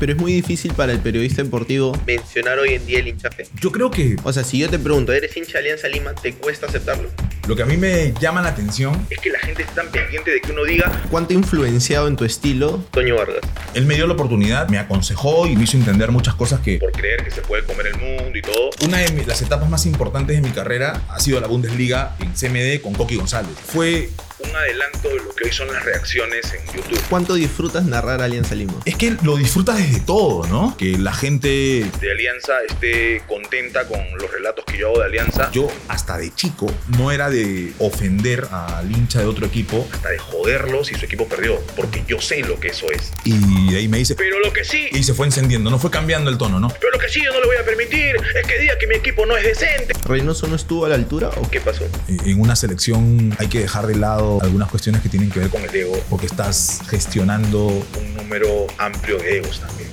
[0.00, 3.46] Pero es muy difícil para el periodista deportivo mencionar hoy en día el hinchaje.
[3.60, 6.14] Yo creo que O sea, si yo te pregunto, ¿eres hincha Alianza Lima?
[6.14, 7.10] ¿Te cuesta aceptarlo?
[7.46, 10.30] lo que a mí me llama la atención es que la gente está tan pendiente
[10.30, 12.82] de que uno diga ¿Cuánto ha influenciado en tu estilo?
[12.92, 13.40] Toño Vargas
[13.74, 16.78] Él me dio la oportunidad, me aconsejó y me hizo entender muchas cosas que...
[16.78, 18.70] por creer que se puede comer el mundo y todo.
[18.84, 22.80] Una de las etapas más importantes de mi carrera ha sido la Bundesliga en CMD
[22.82, 23.52] con Coqui González.
[23.66, 24.10] Fue...
[24.42, 27.00] Un adelanto de lo que hoy son las reacciones en YouTube.
[27.08, 28.74] ¿Cuánto disfrutas narrar Alianza Lima?
[28.84, 30.76] Es que lo disfrutas desde todo, ¿no?
[30.76, 31.90] Que la gente...
[32.00, 35.50] De Alianza esté contenta con los relatos que yo hago de Alianza.
[35.52, 40.18] Yo hasta de chico no era de ofender al hincha de otro equipo hasta de
[40.18, 43.12] joderlo si su equipo perdió, porque yo sé lo que eso es.
[43.24, 44.14] y ahí me dice...
[44.14, 46.68] Pero lo que sí, Y se fue encendiendo, no fue cambiando el tono, ¿no?
[46.80, 48.94] pero lo que sí yo no le voy a permitir es que diga que mi
[48.96, 49.92] equipo no es decente.
[50.04, 51.30] ¿Reynoso no estuvo a la altura?
[51.36, 51.84] ¿O ¿Qué pasó?
[52.08, 55.62] En una selección hay que dejar de lado algunas cuestiones que tienen que ver con
[55.62, 59.90] el ego, porque estás gestionando un número amplio de egos también.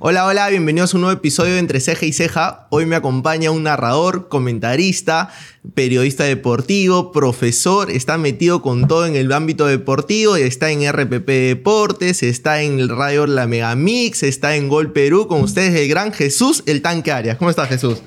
[0.00, 2.68] Hola, hola, bienvenidos a un nuevo episodio de Entre Ceja y Ceja.
[2.70, 5.28] Hoy me acompaña un narrador, comentarista,
[5.74, 12.22] periodista deportivo, profesor, está metido con todo en el ámbito deportivo, está en RPP Deportes,
[12.22, 16.62] está en el Radio La Megamix, está en Gol Perú, con ustedes el gran Jesús,
[16.66, 17.36] el tanque Arias.
[17.36, 18.00] ¿Cómo estás, Jesús?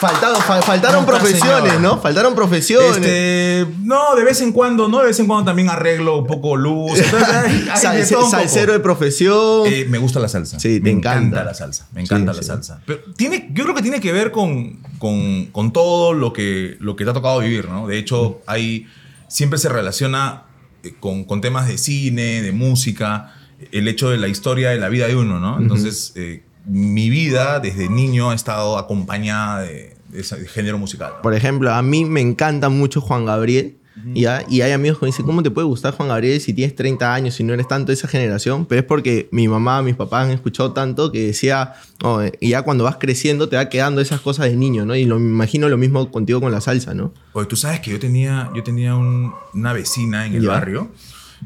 [0.00, 1.80] Faltaron, fa- faltaron ¿Cómo está, profesiones, señor?
[1.80, 2.00] ¿no?
[2.00, 2.96] Faltaron profesiones.
[2.98, 4.98] Este, no, de vez en cuando, ¿no?
[5.00, 6.98] De vez en cuando también arreglo un poco luz.
[6.98, 8.36] Entonces, hay- hay Sal- de todo un poco.
[8.42, 9.62] salsero de profesión.
[9.66, 10.60] Eh, me gusta la salsa.
[10.60, 11.44] Sí, me encanta.
[11.44, 11.88] la salsa.
[11.92, 12.46] Me encanta Sí, la sí.
[12.48, 12.80] salsa.
[12.86, 16.94] Pero tiene, yo creo que tiene que ver con, con, con todo lo que, lo
[16.94, 17.86] que te ha tocado vivir, ¿no?
[17.86, 18.86] De hecho, hay,
[19.28, 20.42] siempre se relaciona
[20.82, 23.32] eh, con, con temas de cine, de música,
[23.72, 25.58] el hecho de la historia de la vida de uno, ¿no?
[25.58, 31.12] Entonces, eh, mi vida desde niño ha estado acompañada de, de ese género musical.
[31.16, 31.22] ¿no?
[31.22, 33.76] Por ejemplo, a mí me encanta mucho Juan Gabriel.
[34.14, 34.44] ¿ya?
[34.50, 37.14] Y hay amigos que me dicen, ¿cómo te puede gustar Juan Gabriel si tienes 30
[37.14, 38.66] años y no eres tanto de esa generación?
[38.66, 41.72] Pero es porque mi mamá, mis papás han escuchado tanto que decía,
[42.02, 44.94] "Oh, y ya cuando vas creciendo te va quedando esas cosas de niño, ¿no?
[44.96, 47.14] Y lo, me imagino lo mismo contigo con la salsa, ¿no?
[47.32, 50.50] Oye, tú sabes que yo tenía, yo tenía un- una vecina en el Ya.
[50.50, 50.90] barrio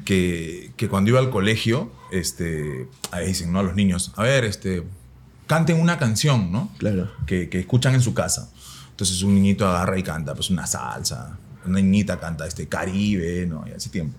[0.04, 3.60] que, que cuando iba al colegio, este, ahí dicen, ¿no?
[3.60, 4.82] A los niños, a ver, este,
[5.50, 6.71] canten una canción, ¿no?
[6.78, 7.11] Claro.
[7.27, 8.49] Que, que escuchan en su casa.
[8.93, 11.37] Entonces un niñito agarra y canta, pues una salsa.
[11.66, 13.65] Una niñita canta este Caribe, ¿no?
[13.66, 14.16] Y hace tiempo.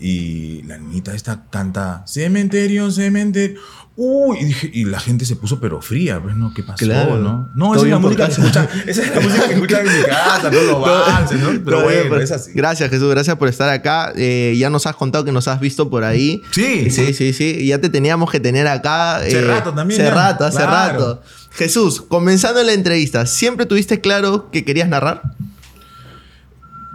[0.00, 3.60] Y la niñita esta canta Cementerio, cementerio.
[3.96, 6.52] Uy, y, dije, y la gente se puso pero fría, pues, ¿no?
[6.52, 7.16] ¿Qué pasó, Claro.
[7.18, 7.48] no?
[7.54, 10.02] No, esa es, la música que escucha, esa es la música que escuchan en mi
[10.08, 11.46] casa, no los valses, ¿no?
[11.64, 12.50] Pero bien, bueno, pero- es así.
[12.54, 13.08] Gracias, Jesús.
[13.10, 14.12] Gracias por estar acá.
[14.16, 16.42] Eh, ya nos has contado que nos has visto por ahí.
[16.50, 16.90] Sí.
[16.90, 17.56] Sí, sí, sí.
[17.60, 19.16] Y Ya te teníamos que tener acá.
[19.18, 20.72] Hace eh, rato también, Hace rato, hace Claro.
[20.98, 21.22] rato.
[21.52, 25.22] Jesús, comenzando la entrevista, ¿siempre tuviste claro que querías narrar?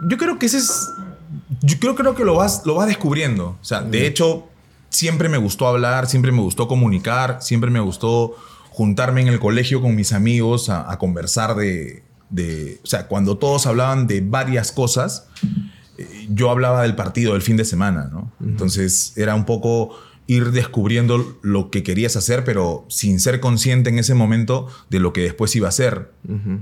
[0.06, 0.90] Yo creo que ese es.
[1.62, 3.56] Yo creo, creo que lo vas, lo vas descubriendo.
[3.60, 4.49] O sea, de hecho,
[4.90, 8.34] siempre me gustó hablar, siempre me gustó comunicar, siempre me gustó
[8.70, 13.38] juntarme en el colegio con mis amigos a, a conversar de, de- O sea, cuando
[13.38, 15.26] todos hablaban de varias cosas,
[15.98, 18.30] eh, yo hablaba del partido del fin de semana, ¿no?
[18.40, 23.98] Entonces era un poco ir descubriendo lo que querías hacer, pero sin ser consciente en
[23.98, 26.12] ese momento de lo que después iba a hacer.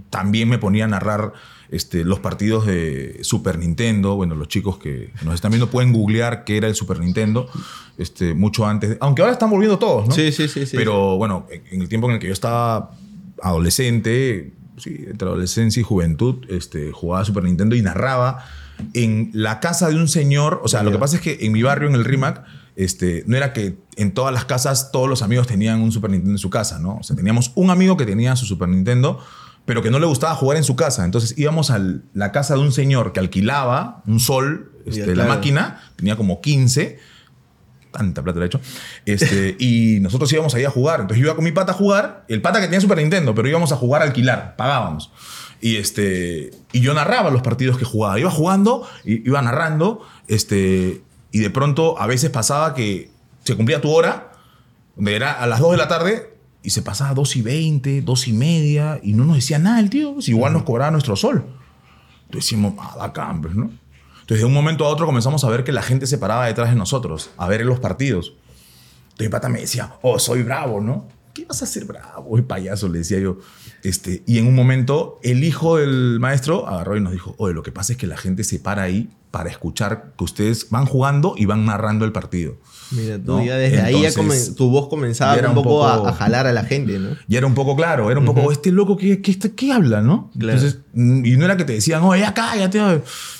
[0.08, 1.34] También me ponía a narrar
[1.70, 4.16] este, los partidos de Super Nintendo.
[4.16, 7.48] Bueno, los chicos que nos están viendo pueden googlear qué era el Super Nintendo
[7.98, 8.90] este, mucho antes.
[8.90, 10.14] de- aunque ahora están volviendo todos, ¿no?
[10.14, 10.76] Sí, sí, sí, sí.
[10.76, 12.92] Pero bueno, en en el tiempo en el que yo estaba
[13.62, 18.44] adolescente, sí, entre adolescencia y juventud, este, jugaba Super Nintendo y narraba
[18.94, 20.60] en la casa de un señor.
[20.62, 22.44] O sea, lo que pasa es que en mi barrio, en el RIMAC,
[22.76, 26.34] este, no era que en todas las casas todos los amigos tenían un Super Nintendo
[26.34, 26.98] en su casa, ¿no?
[26.98, 29.18] O sea, teníamos un amigo que tenía su Super Nintendo,
[29.68, 31.04] pero que no le gustaba jugar en su casa.
[31.04, 31.78] Entonces íbamos a
[32.14, 36.98] la casa de un señor que alquilaba un sol, este, la máquina, tenía como 15
[37.90, 38.62] tanta plata le he hecho.
[39.04, 41.00] Este, y nosotros íbamos ahí a jugar.
[41.00, 43.46] Entonces yo iba con mi pata a jugar, el pata que tenía Super Nintendo, pero
[43.46, 45.12] íbamos a jugar a alquilar, pagábamos.
[45.60, 48.18] Y, este, y yo narraba los partidos que jugaba.
[48.18, 53.10] Iba jugando, iba narrando, este, y de pronto a veces pasaba que
[53.44, 54.32] se cumplía tu hora,
[54.96, 56.37] donde era a las 2 de la tarde,
[56.68, 59.80] y se pasaba a 2 y 20, 2 y media, y no nos decía nada
[59.80, 61.46] el tío, pues igual nos cobraba nuestro sol.
[62.26, 63.70] Entonces decimos, ah, bacán, pues, ¿no?
[64.20, 66.68] Entonces, de un momento a otro comenzamos a ver que la gente se paraba detrás
[66.68, 68.34] de nosotros, a ver los partidos.
[69.04, 71.06] Entonces, mi pata me decía, oh, soy bravo, ¿no?
[71.32, 72.88] ¿qué vas a hacer bravo, el payaso?
[72.88, 73.38] Le decía yo.
[73.84, 77.62] Este, y en un momento, el hijo del maestro agarró y nos dijo, oye, lo
[77.62, 81.34] que pasa es que la gente se para ahí para escuchar que ustedes van jugando
[81.36, 82.56] y van narrando el partido.
[82.90, 83.44] Mira, tú ¿no?
[83.44, 86.52] ya desde ahí ya Entonces, tu voz comenzaba un un poco, A, a jalar a
[86.52, 87.10] la gente, ¿no?
[87.28, 90.00] Y era un poco claro, era un poco, este loco, ¿qué, qué, está- qué habla,
[90.00, 90.30] no?
[90.38, 90.58] Claro.
[90.58, 92.80] Entonces, mm, y no era que te decían, oye, ya cállate,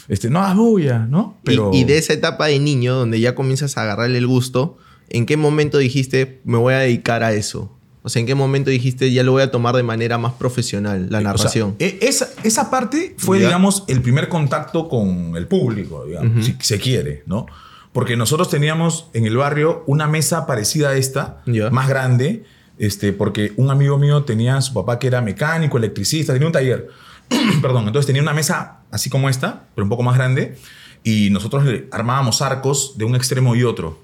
[0.08, 1.38] este, no hagas bulla, ¿no?
[1.42, 4.76] Pero, Y, y de esa etapa de niño, donde ya comienzas a agarrarle el gusto,
[5.08, 7.74] ¿en qué momento dijiste, me voy a dedicar a eso?
[8.08, 11.08] O sea, ¿en qué momento dijiste, ya lo voy a tomar de manera más profesional,
[11.10, 11.76] la o sea, narración?
[11.78, 13.48] e- esa, esa parte fue, Ya.
[13.48, 17.44] digamos, el primer contacto con el público, digamos, si se quiere, ¿no?
[17.92, 21.68] Porque nosotros teníamos en el barrio una mesa parecida a esta, Ya.
[21.68, 22.44] más grande,
[22.78, 26.52] este, porque un amigo mío tenía a su papá que era mecánico, electricista, tenía un
[26.54, 26.88] taller.
[27.60, 30.56] Perdón, entonces tenía una mesa así como esta, pero un poco más grande,
[31.04, 33.98] y nosotros le armábamos arcos de un extremo y otro,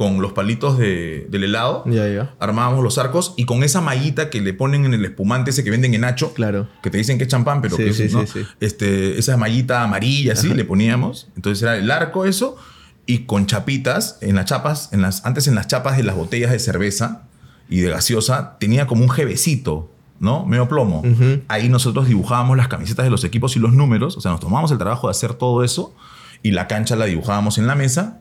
[0.00, 1.84] con los palitos de- del helado.
[1.84, 2.34] Ya, ya.
[2.40, 5.70] Armábamos los arcos y con esa mallita que le ponen en el espumante ese que
[5.70, 6.68] venden en Nacho, Claro.
[6.82, 8.26] que te dicen que es champán, pero Sí, que es, sí, ¿no?
[8.26, 8.40] sí.
[8.60, 11.28] Este, esa mallita amarilla así le poníamos.
[11.36, 12.56] Entonces era el arco eso
[13.04, 16.50] y con chapitas en las chapas, en las antes en las chapas de las botellas
[16.50, 17.24] de cerveza
[17.68, 20.46] y de gaseosa tenía como un jevecito, ¿no?
[20.46, 21.02] Medio plomo.
[21.48, 24.70] Ahí nosotros dibujábamos las camisetas de los equipos y los números, o sea, nos tomábamos
[24.72, 25.94] el trabajo de hacer todo eso
[26.42, 28.19] y la cancha la dibujábamos en la mesa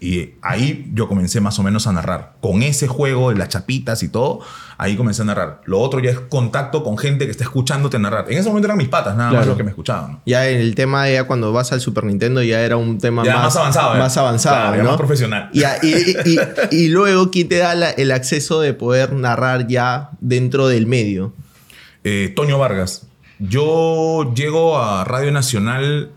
[0.00, 2.34] y ahí yo comencé más o menos a narrar.
[2.40, 4.40] Con ese juego de las chapitas y todo,
[4.76, 5.60] ahí comencé a narrar.
[5.64, 8.26] Lo otro ya es contacto con gente que está escuchándote narrar.
[8.30, 10.20] En ese momento eran mis patas, nada más los que me escuchaban.
[10.24, 13.34] Ya en el tema, ya cuando vas al Super Nintendo, ya era un tema Ya
[13.34, 13.94] más, más avanzado.
[13.96, 13.98] ¿eh?
[13.98, 15.50] Más avanzado, Claro, más profesional.
[15.52, 16.38] Y, y- y-
[16.70, 20.86] y- y luego, ¿quién te da la- el acceso de poder narrar ya dentro del
[20.86, 21.32] medio?
[22.04, 23.06] Eh, Toño Vargas.
[23.40, 26.10] Yo llego a Radio Nacional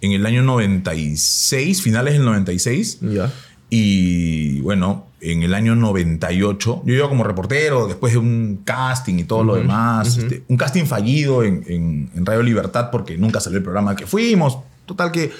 [0.00, 2.98] en el año 96, finales del 96.
[3.02, 3.32] Ya.
[3.70, 9.24] Y bueno, en el año 98, yo iba como reportero después de un casting y
[9.24, 10.16] todo lo demás.
[10.16, 14.06] este, un casting fallido en, en- en Radio Libertad porque nunca salió el programa que
[14.06, 14.58] fuimos.
[14.86, 15.30] Total que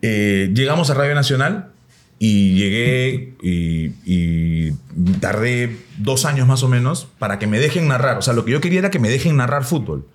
[0.00, 1.71] eh, llegamos a Radio Nacional
[2.24, 4.72] y llegué y, y
[5.20, 8.16] tardé dos años más o menos para que me dejen narrar.
[8.16, 10.06] O sea, lo que yo quería era que me dejen narrar fútbol.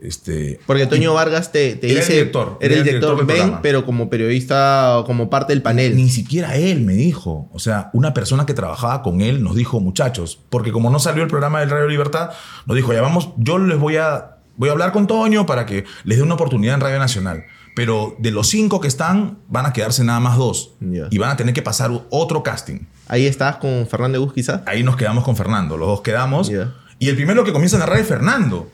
[0.00, 2.12] este, Porque Toño Vargas te, te Era el dice.
[2.14, 3.60] director, Era el director, programa.
[3.60, 5.96] pero como periodista, como parte del panel.
[5.96, 7.50] Ni siquiera él me dijo.
[7.52, 11.22] O sea, una persona que trabajaba con él nos dijo, muchachos, porque como no salió
[11.24, 12.30] el programa del Radio Libertad,
[12.64, 15.84] nos dijo, ya vamos, yo les voy a, voy a hablar con Toño para que
[16.04, 17.44] les dé una oportunidad en Radio Nacional.
[17.74, 20.74] Pero de los cinco que están, van a quedarse nada más dos.
[21.10, 22.80] Y van a tener que pasar otro casting.
[23.08, 24.60] Ahí estabas con Fernández Bus, quizás.
[24.66, 25.76] Ahí nos quedamos con Fernando.
[25.76, 26.50] Los dos quedamos.
[26.98, 28.70] Y el primero que comienza a narrar es Fernando.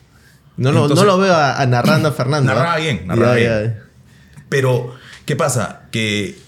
[0.57, 2.53] No, Entonces- no lo veo a, a narrando a Fernando.
[2.53, 2.79] Narraba ¿ah?
[2.79, 3.79] bien, narraba bien.
[4.51, 4.95] Pero,
[5.25, 5.83] ¿qué pasa?
[5.91, 6.39] Que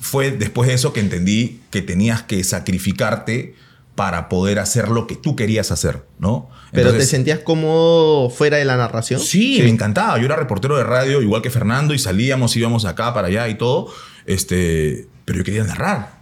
[0.00, 3.54] fue después de eso que entendí que tenías que sacrificarte
[3.94, 6.48] para poder hacer lo que tú querías hacer, ¿no?
[6.70, 9.20] Pero Entonces, te sentías cómodo fuera de la narración.
[9.20, 10.18] Sí, me encantaba.
[10.18, 13.56] Yo era reportero de radio, igual que Fernando, y salíamos, íbamos acá para allá y
[13.56, 13.92] todo.
[14.24, 16.20] Este, pero yo quería narrar.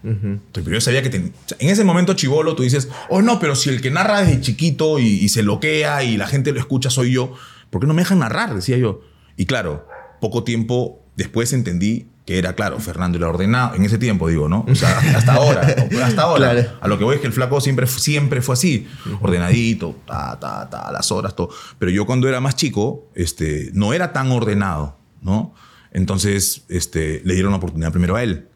[0.53, 3.71] Pero yo sabía que sea, en ese momento chivolo tú dices, oh no, pero si
[3.71, 7.13] el que narra desde chiquito y, y se loquea y la gente lo escucha soy
[7.13, 7.35] yo,
[7.71, 8.55] ¿por qué no me dejan narrar?
[8.55, 9.03] Decía yo.
[9.37, 9.87] Y claro,
[10.21, 14.65] poco tiempo después entendí que era, claro, Fernando era ordenado, en ese tiempo digo, ¿no?
[14.69, 15.63] O sea, hasta ahora,
[16.05, 16.53] hasta ahora.
[16.53, 16.79] Claro.
[16.81, 18.87] A lo que voy es que el flaco siempre, siempre fue así,
[19.21, 21.51] ordenadito, ta, ta, ta, las horas, todo.
[21.81, 25.57] Pero yo cuando era más chico, este, no era tan ordenado, ¿no?
[25.91, 28.47] Entonces, este, le dieron la oportunidad primero a él.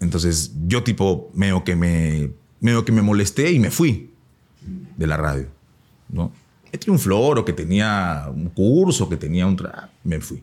[0.00, 4.12] Entonces, yo tipo, medio que me, medio que me molesté y me fui
[4.96, 5.46] de la radio,
[6.08, 6.32] ¿no?
[6.72, 9.56] Tenía un floro, que tenía un curso, que tenía un...
[10.02, 10.42] Me fui.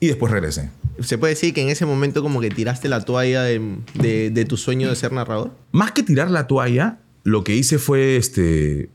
[0.00, 0.70] Y después regresé.
[1.00, 3.60] Se puede decir que en ese momento como que tiraste la toalla de,
[3.94, 5.52] de- de tu sueño de ser narrador.
[5.72, 8.90] Más que tirar la toalla, lo que hice fue este.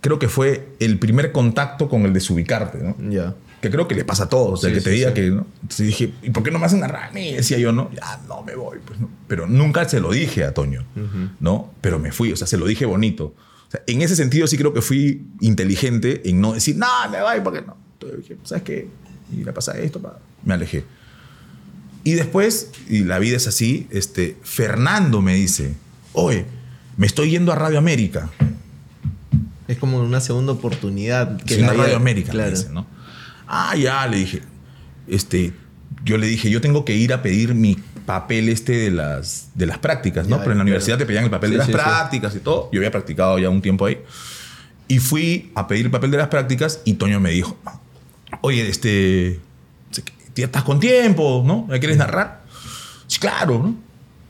[0.00, 2.96] Creo que fue el primer contacto con el desubicarte, ¿no?
[3.10, 3.34] Ya.
[3.62, 4.62] Que creo que le pasa a todos.
[4.64, 5.14] el Sí, que sí, te diga sí.
[5.14, 5.30] que.
[5.30, 5.46] ¿no?
[5.62, 7.32] Entonces dije, ¿y por qué no me hacen narrar a mí?
[7.32, 7.90] Decía yo, ¿no?
[7.92, 8.78] Ya, no me voy.
[8.84, 9.08] Pues, ¿no?
[9.26, 10.84] Pero nunca se lo dije a Toño,
[11.40, 11.72] ¿no?
[11.80, 13.34] Pero me fui, o sea, se lo dije bonito.
[13.68, 17.22] O sea, en ese sentido sí creo que fui inteligente en no decir, no, me
[17.22, 17.76] voy, porque no.
[17.94, 18.88] Entonces dije, ¿sabes qué?
[19.38, 20.18] Y le pasa esto, pa.
[20.44, 20.84] me alejé.
[22.04, 25.74] Y después, y la vida es así, este, Fernando me dice,
[26.12, 26.44] oye,
[26.96, 28.30] me estoy yendo a Radio América.
[29.66, 31.40] Es como una segunda oportunidad.
[31.42, 32.50] Que la vida- Radio América, me Claro.
[32.50, 32.86] dice, ¿no?
[33.46, 34.42] Ah, ya, le dije.
[35.08, 35.52] Este,
[36.04, 39.64] yo le dije, yo tengo que ir a pedir mi papel este de las, de
[39.64, 40.36] las prácticas, ¿no?
[40.36, 40.72] Ya, Pero en la claro.
[40.74, 41.78] universidad te pedían el papel Sí, de las sí, sí.
[41.78, 42.68] prácticas y todo.
[42.70, 43.98] Yo había practicado ya un tiempo ahí.
[44.88, 47.56] Y fui a pedir el papel de las prácticas y Toño me dijo,
[48.44, 49.40] oye, este,
[50.36, 51.66] estás con tiempo, ¿no?
[51.66, 52.42] ¿Me quieres narrar?
[53.06, 53.74] Sí, claro,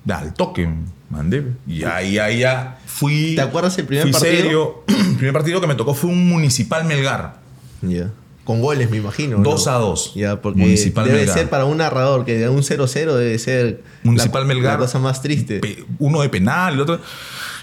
[0.06, 0.14] ¿no?
[0.14, 0.68] Al toque,
[1.10, 1.44] mandé.
[1.66, 3.34] Y ahí, ahí ya fui.
[3.34, 4.34] ¿Te acuerdas el primer fui partido?
[4.36, 4.84] serio.
[4.88, 7.40] el primer partido que me tocó fue un Municipal Melgar.
[7.82, 8.12] Ya.
[8.44, 9.38] Con goles, me imagino.
[9.38, 9.42] ¿no?
[9.42, 10.12] 2 a 2.
[10.14, 11.36] Ya, porque Municipal debe Melgar.
[11.36, 14.72] ser para un narrador que de un 0-0 debe ser Municipal la, Melgar.
[14.74, 15.60] la cosa más triste.
[15.98, 17.00] Uno de penal, el otro.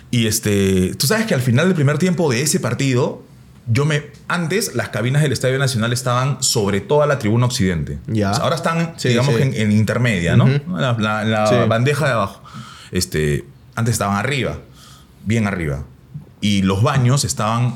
[0.10, 0.96] Y este.
[0.96, 3.24] Tú sabes que al final del primer tiempo de ese partido.
[3.68, 4.04] Yo me.
[4.28, 8.00] Antes, las cabinas del Estadio Nacional estaban sobre toda la tribuna occidente.
[8.08, 8.32] Ya.
[8.32, 9.42] O sea, ahora están, Sí, digamos, sí.
[9.42, 10.48] En, en intermedia, ¿no?
[10.78, 11.56] La, la- la Sí.
[11.68, 12.42] bandeja de abajo.
[12.92, 13.46] Este.
[13.76, 14.58] Antes estaban arriba.
[15.26, 15.86] Bien arriba.
[16.42, 17.76] Y los baños estaban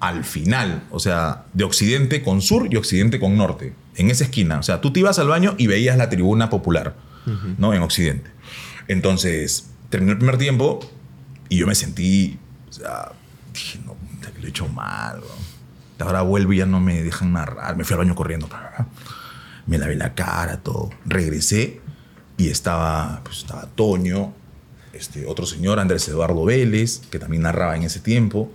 [0.00, 0.82] al final.
[0.90, 3.72] O sea, de occidente con sur y occidente con norte.
[3.96, 4.58] En esa esquina.
[4.58, 6.94] O sea, tú te ibas al baño y veías la tribuna popular,
[7.58, 7.72] ¿no?
[7.74, 8.30] En occidente.
[8.88, 10.80] Entonces, terminó el primer tiempo
[11.48, 12.38] y yo me sentí.
[12.68, 13.12] O sea,
[13.52, 13.91] dije, no,
[14.22, 15.20] puta, que lo he hecho mal.
[15.20, 15.52] weón.
[15.98, 17.76] Ahora vuelvo y ya no me dejan narrar.
[17.76, 18.48] Me fui al baño corriendo.
[19.66, 20.90] Me lavé la cara, todo.
[21.04, 21.80] Regresé
[22.36, 24.32] y estaba, pues, estaba Toño,
[24.92, 28.50] este, otro señor, Andrés Eduardo Vélez, que también narraba en ese tiempo.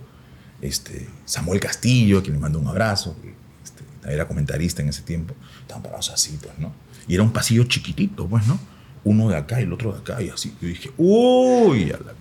[0.60, 3.16] Este, Samuel Castillo, que le mandó un abrazo,
[3.64, 3.82] este,
[4.12, 5.34] era comentarista en ese tiempo.
[5.62, 6.72] Estaban parados así, pues, ¿no?
[7.06, 8.58] Y era un pasillo chiquitito, pues, ¿no?
[9.04, 10.54] Uno de acá y el otro de acá, y así.
[10.60, 12.12] Yo dije, uy, a la-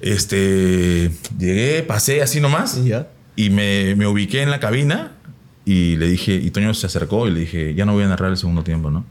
[0.00, 2.82] Este, llegué, pasé así nomás.
[2.84, 3.08] Ya.
[3.36, 5.12] Y me, me ubiqué en la cabina
[5.64, 8.30] y le dije, y Toño se acercó y le dije, ya no voy a narrar
[8.30, 9.04] el segundo tiempo, ¿no?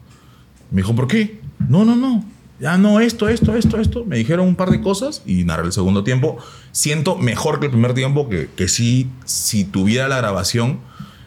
[0.71, 1.39] Me dijo, ¿por qué?
[1.67, 2.23] No, no, no.
[2.59, 4.03] Ya no, esto, esto, esto, esto.
[4.05, 6.37] Me dijeron un par de cosas y narré el segundo tiempo.
[6.73, 10.79] Siento mejor que el primer tiempo, que, que sí, si tuviera la grabación,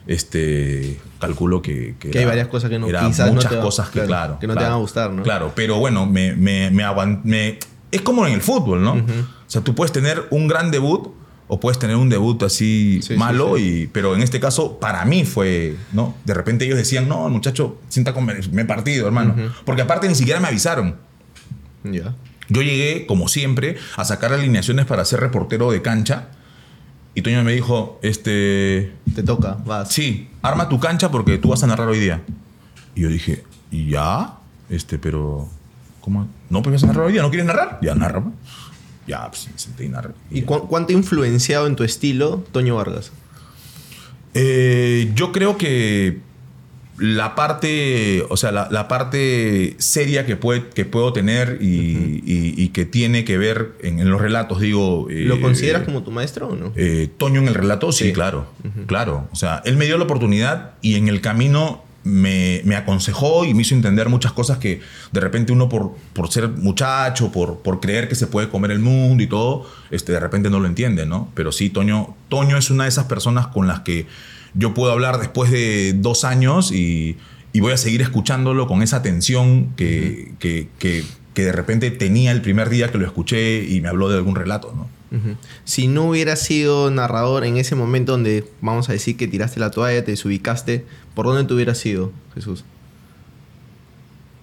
[0.07, 1.95] este, calculo que...
[1.99, 4.09] Que hay varias cosas que no- era quizás no muchas te va- cosas que, claro,
[4.09, 4.39] claro.
[4.41, 5.23] que no te claro, van a gustar, ¿no?
[5.23, 6.85] Claro, pero bueno, me, me, me,
[7.25, 7.59] me-
[7.91, 8.93] es como en el fútbol, ¿no?
[8.93, 11.09] O sea, tú puedes tener un gran debut
[11.49, 13.83] o puedes tener un debut así Sí, sí, malo, sí.
[13.83, 16.15] Y, pero en este caso para mí fue, ¿no?
[16.25, 19.35] De repente ellos decían, no, el muchacho sienta como me he partido, hermano.
[19.65, 20.97] Porque aparte ni siquiera me avisaron.
[21.85, 22.15] Ya.
[22.49, 26.29] Yo llegué, como siempre, a sacar alineaciones para ser reportero de cancha.
[27.15, 29.93] Y Toño me dijo, este, Te toca, vas.
[29.93, 32.23] sí, arma tu cancha porque tú vas a narrar hoy día.
[32.95, 34.39] Y yo dije, ¿y ya?
[34.71, 35.49] Este, pero,
[36.01, 36.27] ¿cómo?
[36.49, 37.79] No, pues vas a narrar hoy día, ¿no quieres narrar?
[37.83, 38.23] Ya, narra.
[39.07, 40.11] Ya, pues me senté y narré.
[40.31, 43.11] ¿Y cu- cuánto ha influenciado en tu estilo Toño Vargas?
[44.35, 46.19] Eh, yo creo que
[46.99, 51.67] la parte, o sea, la, la parte seria que, puede, que puedo tener y,
[52.25, 55.09] y- y que tiene que ver en, en los relatos, digo...
[55.11, 56.73] eh, ¿Lo consideras como tu maestro o no?
[56.77, 58.13] eh, Toño en el relato, sí, Sí.
[58.13, 58.47] claro,
[58.87, 59.29] claro.
[59.33, 63.55] O sea, él me dio la oportunidad y en el camino me, me aconsejó y
[63.55, 64.81] me hizo entender muchas cosas que
[65.13, 68.79] de repente uno por, por ser muchacho, por, por creer que se puede comer el
[68.81, 71.31] mundo y todo, este, de repente no lo entiende, ¿no?
[71.35, 74.07] Pero sí, Toño, Toño es una de esas personas con las que
[74.55, 77.17] yo puedo hablar después de dos años y,
[77.53, 81.05] y voy a seguir escuchándolo con esa atención que, que, que-
[81.35, 84.35] que de repente tenía el primer día que lo escuché y me habló de algún
[84.35, 84.91] relato, ¿no?
[85.65, 89.71] Si no hubieras sido narrador en ese momento donde vamos a decir que tiraste la
[89.71, 92.65] toalla, te desubicaste, ¿por dónde te hubieras ido, Jesús?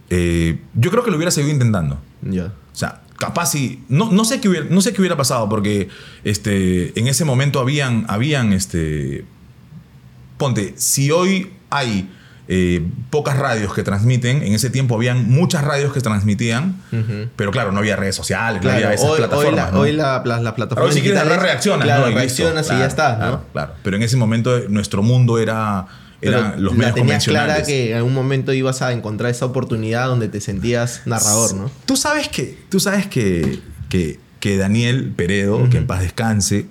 [0.10, 2.00] Eh, yo creo que lo hubiera seguido intentando.
[2.22, 2.54] Ya.
[2.72, 3.84] O sea, capaz si.
[3.90, 5.90] No, no, sé, qué hubiera, no sé qué hubiera pasado, porque
[6.24, 8.06] este, en ese momento habían.
[8.08, 9.26] habían este,
[10.38, 12.10] ponte, si hoy hay
[12.52, 16.82] eh, pocas radios que transmiten, en ese tiempo habían muchas radios que transmitían,
[17.36, 19.66] pero claro, no había redes sociales, no Claro, había esas hoy, hoy plataformas.
[19.68, 19.80] la, ¿no?
[19.82, 21.86] hoy la, la, la plataforma Ahora, si quieres narrar, reaccionas.
[21.86, 22.08] Claro, ¿no?
[22.08, 22.20] Y listo.
[22.44, 23.18] reaccionas y Claro, ya está, ¿no?
[23.20, 23.74] Claro, claro.
[23.84, 25.86] Pero en ese momento eh, nuestro mundo era,
[26.20, 27.54] Pero eran los la medios tenías convencionales.
[27.54, 31.70] clara que en algún momento ibas a encontrar esa oportunidad donde te sentías narrador, ¿no?
[31.86, 36.66] Tú sabes que, tú sabes que, que, que Daniel Peredo, que en paz descanse,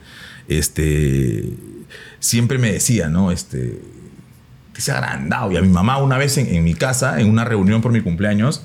[0.49, 1.52] este,
[2.18, 3.30] siempre me decía, ¿no?
[3.30, 3.80] Este,
[4.78, 5.50] que se agrandado.
[5.50, 8.00] Y a mi mamá una vez en, en mi casa, en una reunión por mi
[8.00, 8.62] cumpleaños,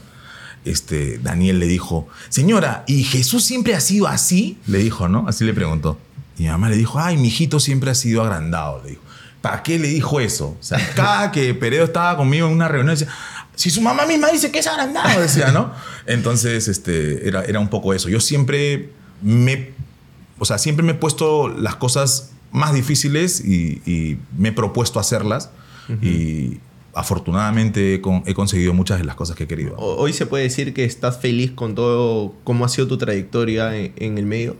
[0.63, 4.60] este, Daniel le dijo, señora, ¿y Jesús siempre ha sido así?
[4.67, 5.27] Le dijo, ¿no?
[5.27, 5.98] Así le preguntó.
[6.38, 9.01] Y mi mamá le dijo, ay, mi hijito siempre ha sido agrandado, le dijo.
[9.41, 10.55] ¿Para qué le dijo eso?
[10.60, 13.12] O sea, cada que Peredo estaba conmigo en una reunión, decía,
[13.55, 15.72] si su mamá misma dice que es agrandado, decía, ¿no?
[16.05, 18.08] Entonces, este, era, era un poco eso.
[18.08, 18.91] Yo siempre
[19.24, 19.72] me,
[20.38, 25.00] o sea, siempre me he puesto las cosas más difíciles y, y me he propuesto
[25.00, 25.50] hacerlas.
[26.02, 26.60] Y
[26.94, 29.75] afortunadamente he, con- he conseguido muchas de las cosas que he querido.
[29.78, 33.94] Hoy se puede decir que estás feliz con todo, cómo ha sido tu trayectoria en,
[33.98, 34.56] en el medio.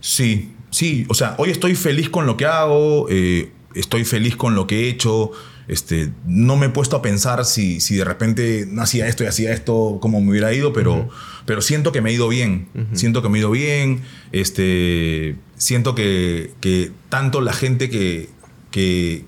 [0.00, 1.06] Sí, sí.
[1.08, 4.84] O sea, hoy estoy feliz con lo que hago, eh, estoy feliz con lo que
[4.84, 5.32] he hecho.
[5.66, 9.26] Este, no me he puesto a pensar si, si de repente no hacía esto y
[9.26, 11.10] hacía esto, como me hubiera ido, pero,
[11.44, 12.68] pero siento que me he ido bien.
[12.94, 14.00] Siento que me he ido bien.
[14.32, 18.30] Este, siento que, que tanto la gente que,
[18.70, 19.24] que,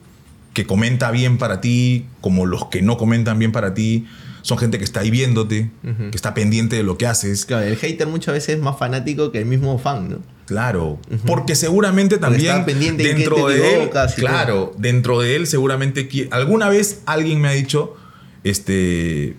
[0.52, 4.06] que comenta bien para ti, como los que no comentan bien para ti.
[4.42, 7.44] Son gente que está ahí viéndote, que está pendiente de lo que haces.
[7.44, 10.18] Claro, el hater muchas veces es más fanático que el mismo fan, ¿no?
[10.46, 16.08] Claro, porque seguramente también está pendiente dentro te de él, claro, dentro de él seguramente
[16.32, 17.94] alguna vez alguien me ha dicho,
[18.42, 19.36] este,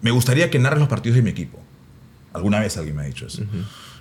[0.00, 1.58] me gustaría que narres los partidos de mi equipo.
[2.32, 3.42] Alguna vez alguien me ha dicho eso.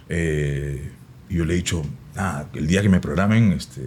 [0.08, 0.89] Eh,
[1.29, 1.84] y yo le he dicho,
[2.15, 3.82] nada, el día que me programen, este,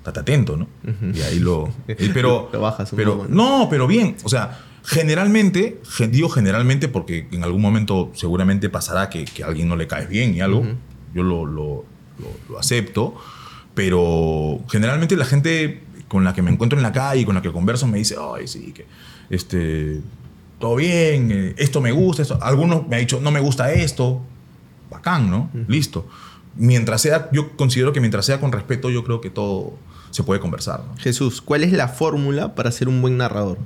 [0.00, 0.66] estate atento, ¿no?
[1.14, 1.72] Y ahí lo,
[2.12, 3.60] pero, Lo bajas un pero poco, ¿no?
[3.60, 9.08] no, pero bien, o sea, generalmente, gen- digo generalmente porque en algún momento seguramente pasará
[9.10, 10.64] que, que a alguien no le caes bien y algo,
[11.14, 11.84] yo lo, lo-
[12.58, 13.14] acepto,
[13.74, 17.52] pero generalmente la gente con la que me encuentro en la calle con la que
[17.52, 18.84] converso me dice, ay, sí, que
[19.30, 20.00] este,
[20.58, 22.38] todo bien, eh, esto me gusta, esto.
[22.42, 24.20] Algunos me han dicho, no me gusta esto,
[24.90, 25.48] bacán, ¿no?
[25.68, 26.06] Listo.
[26.56, 29.74] Mientras sea, yo considero que mientras sea con respeto, yo creo que todo
[30.10, 30.96] se puede conversar, ¿no?
[30.96, 33.58] Jesús, ¿cuál es la fórmula para ser un buen narrador?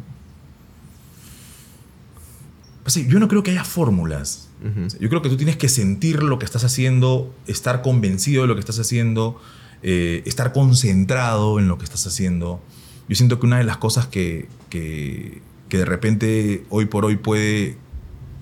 [2.83, 4.49] Pues sí, yo no creo que haya fórmulas.
[4.99, 8.55] Yo creo que tú tienes que sentir lo que estás haciendo, estar convencido de lo
[8.55, 9.39] que estás haciendo,
[9.83, 12.63] eh, estar concentrado en lo que estás haciendo.
[13.07, 17.17] Yo siento que una de las cosas que, que, que de repente hoy por hoy
[17.17, 17.77] puede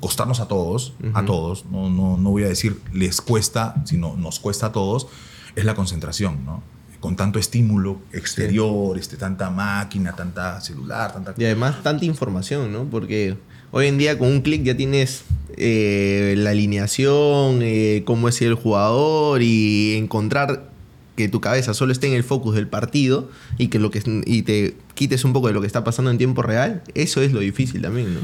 [0.03, 4.41] costarnos a todos, a todos, no, no, no voy a decir les cuesta, sino nos
[4.41, 5.07] cuesta a todos,
[5.55, 6.61] es la concentración, ¿no?
[6.99, 11.35] Con tanto estímulo exterior, este, tanta máquina, tanta celular, tanta...
[11.39, 12.85] Y además tanta información, ¿no?
[12.85, 13.37] Porque
[13.71, 15.23] hoy en día con un clic ya tienes
[15.57, 20.69] eh, la alineación, eh, cómo es el jugador y encontrar
[21.15, 24.43] que tu cabeza solo esté en el focus del partido y que lo que y
[24.43, 27.39] te quites un poco de lo que está pasando en tiempo real, eso es lo
[27.39, 28.21] difícil también, ¿no?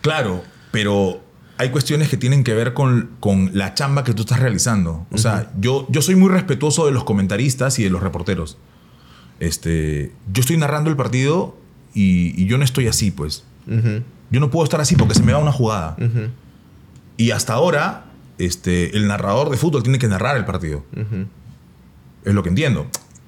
[0.00, 1.22] Claro, pero
[1.58, 5.06] hay cuestiones que tienen que ver con, con la chamba que tú estás realizando.
[5.12, 8.56] O sea, yo, yo soy muy respetuoso de los comentaristas y de los reporteros.
[9.40, 11.56] Este, yo estoy narrando el partido
[11.94, 13.44] y, y yo no estoy así, pues.
[13.66, 15.96] Ujú, Yo no puedo estar así porque se me va una jugada.
[15.98, 16.28] ujú,
[17.16, 18.06] Y hasta ahora,
[18.38, 20.84] este, el narrador de fútbol tiene que narrar el partido.
[22.24, 22.86] Es lo que entiendo.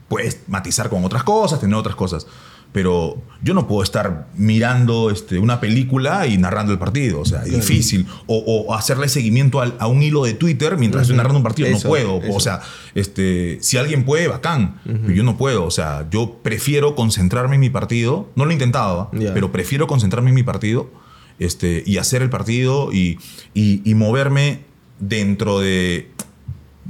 [0.09, 2.27] Puedes matizar con otras cosas, tener otras cosas.
[2.73, 7.21] Pero yo no puedo estar mirando este, una película y narrando el partido.
[7.21, 8.07] O sea, es difícil.
[8.26, 11.69] O, o hacerle seguimiento al- a un hilo de Twitter mientras estoy narrando un partido.
[11.69, 12.23] Eso, no puedo.
[12.23, 12.35] eso.
[12.37, 12.61] O sea,
[12.95, 14.81] este, si alguien puede, bacán.
[14.85, 15.64] Pero yo no puedo.
[15.67, 18.31] O sea, yo prefiero concentrarme en mi partido.
[18.37, 20.91] No lo he intentado, pero prefiero concentrarme en mi partido
[21.39, 23.19] este, y hacer el partido y,
[23.52, 24.61] y- y moverme
[24.99, 26.11] dentro de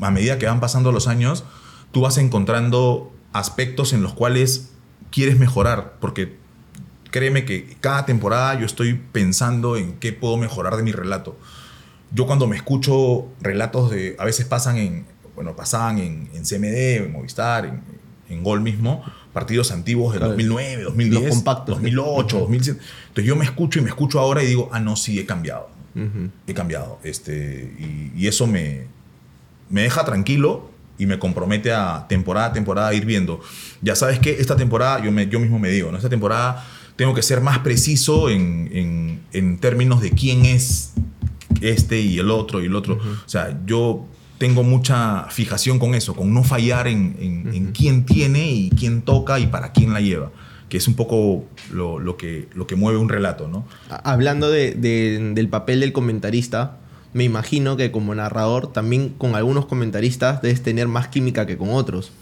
[0.01, 1.45] a medida que van pasando los años,
[1.91, 4.69] tú vas encontrando aspectos en los cuales
[5.13, 6.37] quieres mejorar, porque
[7.11, 11.39] créeme que cada temporada yo estoy pensando en qué puedo mejorar de mi relato.
[12.11, 17.05] Yo cuando me escucho relatos de, a veces pasan en, bueno, pasaban en, en CMD,
[17.05, 17.83] en Movistar, en,
[18.29, 20.29] en Gol mismo, partidos antiguos Claro.
[20.29, 21.77] 2009, 2010, Los compactos.
[21.77, 22.81] 2008, 2007.
[23.09, 25.71] Entonces yo me escucho y me escucho ahora y digo, ah, no, sí, he cambiado
[26.47, 26.99] he cambiado.
[27.03, 28.87] Este, y, y eso me,
[29.69, 30.71] me deja tranquilo
[31.03, 33.41] y me compromete a temporada a temporada ir viendo.
[33.83, 35.97] Ya sabes que esta temporada, yo, me, yo mismo me digo, ¿no?
[35.97, 40.93] esta temporada tengo que ser más preciso en, en- en términos de quién es
[41.61, 42.95] este y el otro y el otro.
[43.27, 44.07] O sea, yo
[44.39, 49.03] tengo mucha fijación con eso, con no fallar en, en- en quién tiene y quién
[49.03, 50.31] toca y para quién la lleva,
[50.69, 53.67] que es un poco lo, lo que, lo que mueve un relato, ¿no?
[54.05, 56.79] Hablando de- de- del papel del comentarista,
[57.13, 61.71] me imagino que como narrador también con algunos comentaristas debes tener más química que con
[61.71, 62.13] otros.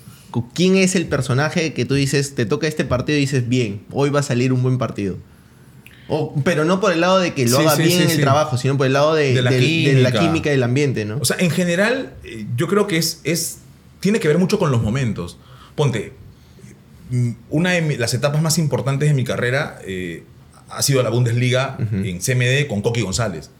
[0.55, 4.11] ¿Quién es el personaje que tú dices, te toca este partido y dices, bien, hoy
[4.11, 5.17] va a salir un buen partido?
[6.45, 8.21] Pero no por el lado de que lo Sí, haga sí, bien sí, en el
[8.21, 10.21] trabajo, sino por el lado de, De la del- de la química.
[10.21, 11.19] química del ambiente, ¿no?
[11.21, 13.59] O sea, en general, eh, yo creo que es, es.
[14.01, 15.39] Tiene que ver mucho con los momentos.
[15.77, 16.13] Ponte.
[17.11, 20.25] mm, Una de las etapas más importantes de mi carrera eh,
[20.69, 23.51] ha sido la Bundesliga en CMD con Coqui González.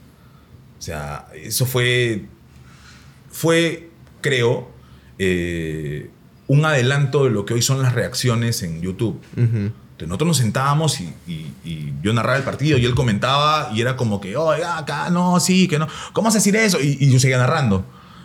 [0.81, 2.25] O sea, eso fue.
[3.31, 3.91] Fue,
[4.21, 4.69] creo,
[5.19, 6.11] eh,
[6.49, 9.21] un adelanto de lo que hoy son las reacciones en YouTube.
[9.37, 9.47] Ujú.
[9.47, 13.81] Entonces, nosotros nos sentábamos y, y- y yo narraba el partido y él comentaba y
[13.83, 15.87] era como que, oiga, acá, no, sí, que no.
[16.13, 16.81] ¿Cómo vas a decir eso?
[16.81, 17.85] Y, y yo seguía narrando.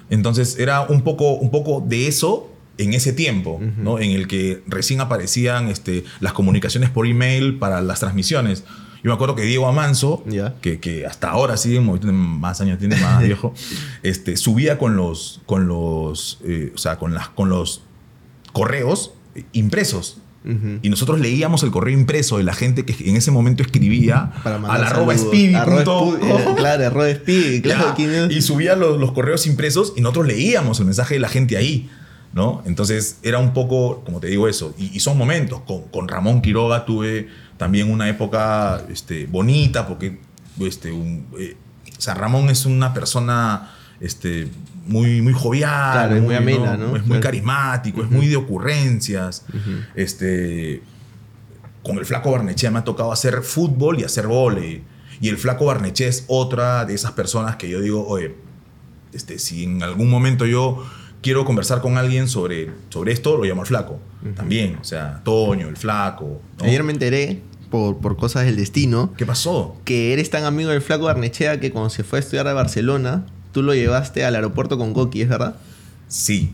[0.09, 3.99] Entonces era un poco, un poco de eso en ese tiempo, ¿no?
[3.99, 8.63] En el que recién aparecían este, las comunicaciones por email para las transmisiones.
[9.05, 10.23] Yo me acuerdo que Diego Amanso,
[10.63, 13.53] que, que hasta ahora sigue, más años, tiene más viejo,
[14.01, 17.83] este, subía con los, con los, eh, o sea, con las, con los
[18.51, 19.13] correos
[19.51, 20.17] impresos.
[20.81, 24.55] Y nosotros leíamos el correo impreso de la gente que en ese momento escribía Para
[24.55, 27.95] a la arroba speedy Arroba eh, Claro, arroba speedy, claro.
[28.29, 31.91] Y subía los, los correos impresos y nosotros leíamos el mensaje de la gente ahí.
[32.35, 32.61] ¿No?
[32.65, 35.61] Entonces era un poco, como te digo eso, y, y son momentos.
[35.61, 40.19] Con, con Ramón Quiroga tuve también una época este, bonita, porque
[40.59, 41.55] este, un, eh,
[41.97, 43.71] o sea, Ramón es una persona
[44.01, 44.49] este,
[44.85, 46.87] muy, muy jovial, Claro, es muy amena, ¿no?
[46.97, 47.21] Es muy Claro.
[47.21, 49.45] carismático, es muy de ocurrencias.
[49.95, 50.81] este,
[51.83, 54.83] con el flaco Barnechea me ha tocado hacer fútbol y hacer vóley.
[55.21, 58.35] Y el flaco Barnechea es otra de esas personas que yo digo, oye,
[59.13, 60.85] este, si en algún momento yo
[61.25, 63.99] quiero conversar con alguien sobre, sobre esto, lo llamo al flaco.
[64.35, 66.39] También, o sea, Toño, el flaco.
[66.59, 66.65] ¿no?
[66.65, 69.75] Ayer me enteré, por, por cosas del destino, ¿Qué pasó?
[69.85, 73.25] que eres tan amigo del flaco Barnechea que cuando se fue a estudiar a Barcelona,
[73.53, 75.55] tú lo llevaste al aeropuerto con Coqui, ¿es verdad?
[76.07, 76.53] Sí.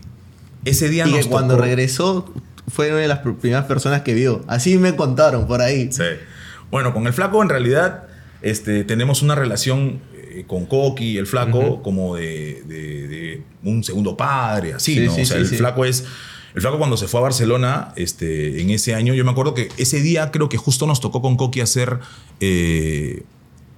[0.64, 2.32] Ese día Y que nos cuando tocó- regresó
[2.66, 4.42] fue una de las pr- primeras personas que vio.
[4.46, 5.92] Así me contaron por ahí.
[5.92, 6.02] Sí.
[6.70, 8.04] Bueno, con el flaco en realidad
[8.40, 10.00] este, tenemos una relación
[10.40, 15.14] eh, con Coqui, el flaco, como de, de- de un segundo padre, así, Sí, ¿no?
[15.14, 16.04] sí, o sea, sí, el flaco es...
[16.54, 19.68] El flaco cuando se fue a Barcelona, este, en ese año, yo me acuerdo que
[19.78, 21.98] ese día creo que justo nos tocó con Coqui hacer
[22.40, 23.22] eh,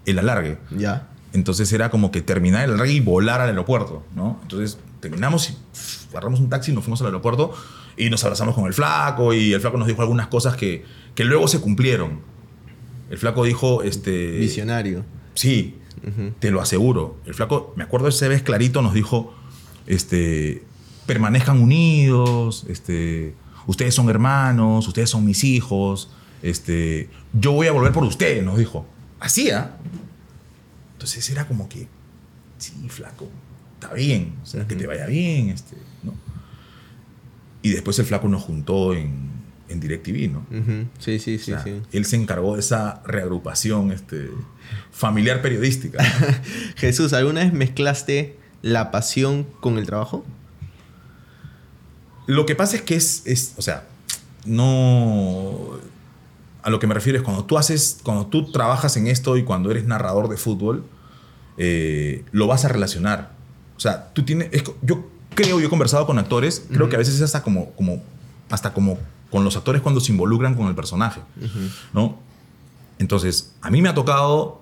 [0.06, 0.58] el alargue.
[0.76, 1.08] Ya.
[1.32, 4.38] Entonces era como que terminar el rey y volar al aeropuerto, ¿no?
[4.42, 7.52] Entonces terminamos y pff, agarramos un taxi y nos fuimos al aeropuerto
[7.96, 11.24] y nos abrazamos con el flaco y el flaco nos dijo algunas cosas que, que
[11.24, 12.20] luego se cumplieron.
[13.10, 14.32] El flaco dijo, este...
[14.38, 15.04] Visionario.
[15.34, 15.76] Sí,
[16.38, 17.16] te lo aseguro.
[17.26, 19.34] El flaco, me acuerdo esa vez clarito, nos dijo,
[19.86, 20.62] este,
[21.06, 23.34] permanezcan unidos, este,
[23.66, 26.10] ustedes son hermanos, ustedes son mis hijos,
[26.42, 28.86] este, yo voy a volver por ustedes, nos dijo.
[29.20, 29.76] Así, ¿ah?
[30.94, 31.88] Entonces era como que,
[32.58, 33.28] sí, flaco,
[33.74, 36.14] está bien, o sea, que te vaya bien, este, ¿no?
[37.62, 39.33] Y después el flaco nos juntó en,
[39.74, 40.46] en DirecTV, ¿no?
[40.98, 41.82] Sí, sí, sí, O sea, sí.
[41.92, 44.30] Él se encargó de esa reagrupación este,
[44.90, 46.02] familiar periodística.
[46.76, 50.24] Jesús, ¿alguna vez mezclaste la pasión con el trabajo?
[52.26, 53.86] Lo que pasa es que es, es, o sea,
[54.46, 55.78] no...
[56.62, 59.44] A lo que me refiero es cuando tú haces, cuando tú trabajas en esto y
[59.44, 60.86] cuando eres narrador de fútbol,
[61.58, 63.32] eh, lo vas a relacionar.
[63.76, 66.98] O sea, tú tienes, es yo creo, yo he conversado con actores, creo que a
[66.98, 68.02] veces es hasta como, como,
[68.50, 68.98] hasta como
[69.34, 71.20] con los actores cuando se involucran con el personaje,
[71.92, 72.20] ¿no?
[73.00, 74.60] Entonces, a mí me ha tocado,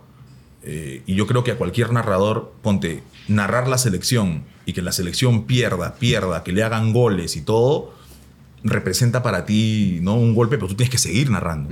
[0.62, 4.92] eh, y yo creo que a cualquier narrador, ponte, narrar la selección y que la
[4.92, 7.92] selección pierda, pierda, que le hagan goles y todo,
[8.64, 11.68] representa para ti no un golpe, pero tú tienes que seguir narrando.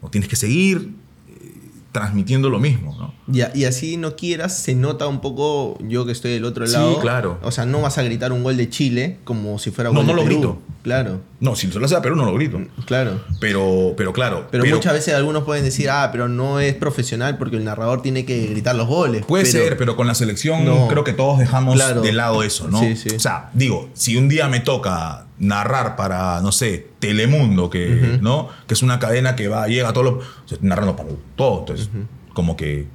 [0.00, 0.92] O tienes que seguir
[1.26, 1.52] eh,
[1.90, 3.14] transmitiendo lo mismo, ¿no?
[3.30, 6.98] Y, así no quieras, se nota un poco yo que estoy del otro Sí, lado.
[7.00, 7.38] claro.
[7.42, 10.00] O sea, no vas a gritar un gol de Chile como si fuera un No,
[10.00, 10.38] gol no de lo Perú.
[10.40, 10.58] grito.
[10.82, 12.58] Claro, No, si lo hace a Perú no lo grito.
[12.86, 13.20] claro.
[13.40, 14.48] Pero, pero claro.
[14.50, 18.24] Pero, muchas veces algunos pueden decir, ah, pero no es profesional porque el narrador tiene
[18.24, 19.26] que gritar los goles.
[19.26, 20.88] Puede Pero- ser, pero con la selección No.
[20.88, 22.00] creo que todos dejamos Claro.
[22.00, 22.80] de lado eso, ¿no?
[22.80, 23.14] Sí, sí.
[23.14, 28.48] O sea, digo, si un día me toca narrar para, no sé, Telemundo, que, ¿no?
[28.66, 30.62] que es una cadena que va, llega a todos los...
[30.62, 31.90] narrando para todo, entonces
[32.32, 32.86] como que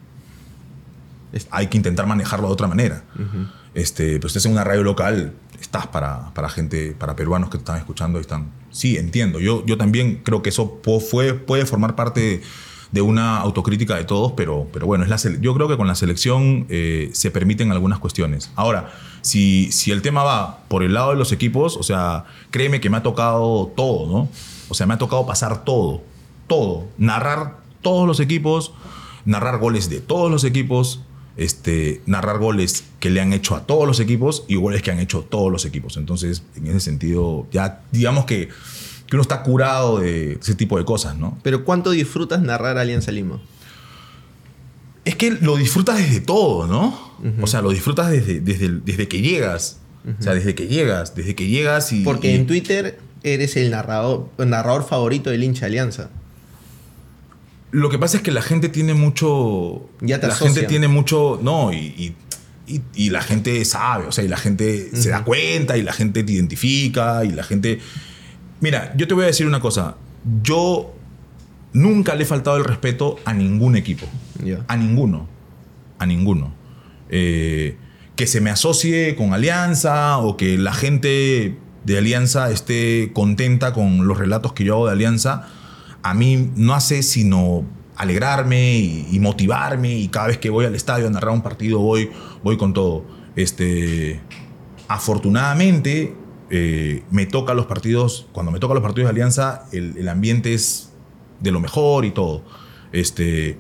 [1.52, 3.04] hay que intentar manejarlo de otra manera.
[3.74, 7.62] este, pero estás en una radio local, estás para, para gente, para peruanos que te
[7.62, 8.52] están escuchando y están...
[8.72, 9.40] Sí, entiendo.
[9.40, 12.42] Yo, yo también creo que eso fue, puede formar parte
[12.94, 15.96] de una autocrítica de todos, pero, pero bueno, es la yo creo que con la
[15.96, 18.52] selección eh, se permiten algunas cuestiones.
[18.56, 18.92] Ahora,
[19.22, 22.92] si, si el tema va por el lado de los equipos, o sea, créeme que
[22.92, 24.30] me ha tocado todo, ¿no?
[24.70, 26.04] O sea, me ha tocado pasar todo,
[26.46, 28.74] todo, narrar todos los equipos,
[29.26, 31.02] narrar goles de todos los equipos,
[31.38, 35.00] este, narrar goles que le han hecho a todos los equipos y goles que han
[35.00, 35.98] hecho todos los equipos.
[35.98, 38.50] Entonces, en ese sentido, ya digamos que,
[39.08, 41.38] que uno está curado de ese tipo de cosas, ¿no?
[41.44, 43.40] Pero ¿cuánto disfrutas narrar Alianza Lima?
[45.06, 47.14] Es que lo disfrutas desde todo, ¿no?
[47.42, 49.80] O sea, lo disfrutas desde, desde, desde que llegas.
[50.20, 52.04] O sea, desde que llegas, desde que llegas y...
[52.04, 56.10] Porque y- en Twitter eres el narrador, el narrador favorito del hincha Alianza.
[57.74, 59.90] Lo que pasa es que la gente tiene mucho.
[60.00, 60.54] Ya te La asocian.
[60.56, 61.40] gente tiene mucho.
[61.44, 62.16] No, y, y,
[62.68, 65.92] y- y la gente sabe, o sea, y la gente se da cuenta, y la
[65.92, 67.80] gente te identifica, y la gente.
[68.62, 69.96] Mira, yo te voy a decir una cosa.
[70.44, 70.94] Yo
[71.74, 74.06] nunca le he faltado el respeto a ningún equipo.
[74.68, 75.28] A ninguno.
[76.00, 76.54] A ninguno.
[77.10, 77.76] Eh,
[78.16, 84.08] que se me asocie con Alianza o que la gente de Alianza esté contenta con
[84.08, 85.50] los relatos que yo hago de Alianza,
[86.04, 87.64] a mí no hace sino
[87.96, 92.10] alegrarme y, motivarme y cada vez que voy al estadio a narrar un partido voy,
[92.44, 93.06] voy con todo.
[93.36, 94.20] Este,
[94.88, 96.16] afortunadamente
[96.50, 100.54] eh, me toca los partidos, cuando me toca los partidos de Alianza, el, el ambiente
[100.54, 100.92] es
[101.40, 102.44] de lo mejor y todo.
[102.92, 103.58] Este,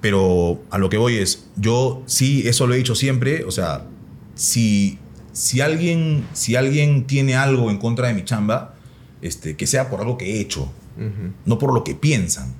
[0.00, 3.86] pero a lo que voy es, yo sí, eso lo he dicho siempre, o sea,
[4.34, 4.98] si
[5.34, 8.76] si alguien, si alguien tiene algo en contra de mi chamba,
[9.20, 10.72] este, que sea por algo que he hecho,
[11.44, 12.54] no por lo que piensan.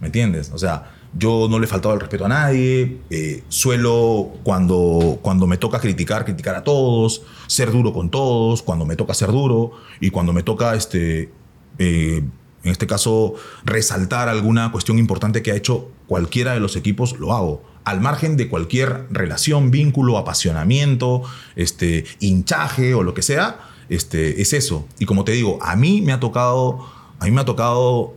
[0.00, 0.50] ¿Me entiendes?
[0.52, 5.46] O sea, yo no le he faltado el respeto a nadie, eh, suelo cuando, cuando
[5.46, 9.72] me toca criticar, criticar a todos, ser duro con todos, cuando me toca ser duro
[10.00, 11.30] y cuando me toca, este,
[11.78, 12.22] eh,
[12.64, 17.32] en este caso, resaltar alguna cuestión importante que ha hecho cualquiera de los equipos, lo
[17.32, 17.62] hago.
[17.84, 21.22] Al margen de cualquier relación, vínculo, apasionamiento,
[21.56, 24.86] este, hinchaje o lo que sea, este, es eso.
[24.98, 26.86] Y como te digo, a mí me ha tocado,
[27.22, 28.14] a mí me ha tocado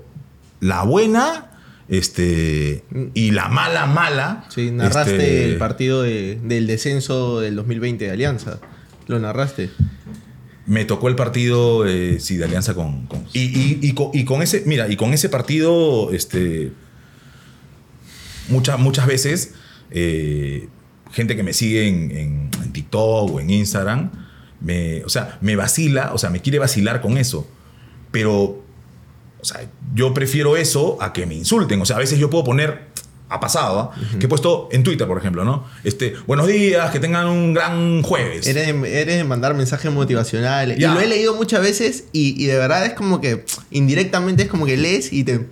[0.60, 1.52] la buena
[1.88, 4.46] este, y la mala, mala.
[4.50, 8.60] Sí, narraste este, el partido de- del descenso del 2020 de Alianza.
[9.08, 9.70] Lo narraste.
[10.66, 13.06] Me tocó el partido, eh, sí, de alianza con...
[13.06, 16.72] con- y, y- y con, y con ese, mira, y con ese partido, este,
[18.50, 19.54] muchas muchas veces,
[19.92, 20.68] eh,
[21.12, 24.10] gente que me sigue en, en- en TikTok o en Instagram,
[24.60, 27.48] me, o sea, me vacila, o sea, me quiere vacilar con eso.
[28.12, 28.65] Pero,
[29.46, 31.80] o sea, yo prefiero eso a que me insulten.
[31.80, 32.88] O sea, a veces yo puedo poner,
[33.30, 34.18] ha pasado, ¿ah?
[34.18, 35.66] que he puesto en Twitter, por ejemplo, ¿no?
[35.84, 38.48] Este, buenos días, que tengan un gran jueves.
[38.48, 40.80] Eres, eres de mandar mensajes motivacionales.
[40.80, 40.90] Ya.
[40.90, 44.50] Y lo he leído muchas veces y, y de verdad es como que indirectamente es
[44.50, 45.46] como que lees y te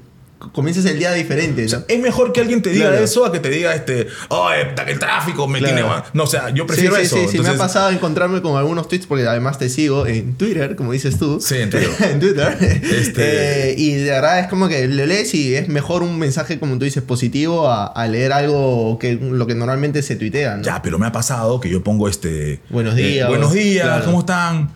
[0.51, 1.65] comienzas el día diferente.
[1.71, 1.84] ¿no?
[1.88, 3.03] Es mejor que alguien te diga Claro.
[3.03, 5.75] eso a que te diga, este, oh, el tráfico me Claro.
[5.75, 5.89] tiene...
[6.13, 7.15] No, o sea, yo prefiero sí, sí, eso.
[7.32, 10.75] Sí, sí, me ha pasado encontrarme con algunos tweets porque además te sigo en Twitter,
[10.75, 11.39] como dices tú.
[11.41, 11.89] Sí, en Twitter.
[12.12, 12.58] en Twitter.
[12.84, 16.60] Este- Eh, y de verdad es como que lo lees y es mejor un mensaje,
[16.60, 20.58] como tú dices, positivo a, a leer algo que lo que normalmente se tuitea.
[20.58, 20.63] ¿no?
[20.63, 22.62] Ya, pero me ha pasado que yo pongo este...
[22.69, 23.29] Buenos eh, días.
[23.29, 24.06] buenos días, Claro.
[24.06, 24.73] ¿cómo están?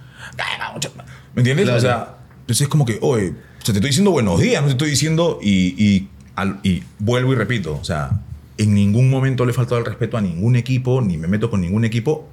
[1.33, 1.69] ¿Me entiendes?
[1.69, 3.33] O sea, entonces es como que, oye,
[3.67, 5.39] sea, te estoy diciendo buenos días, no te estoy diciendo...
[5.41, 8.21] Y, y, al- y vuelvo y repito, o sea,
[8.57, 11.61] en ningún momento le he faltado el respeto a ningún equipo, ni me meto con
[11.61, 12.27] ningún equipo.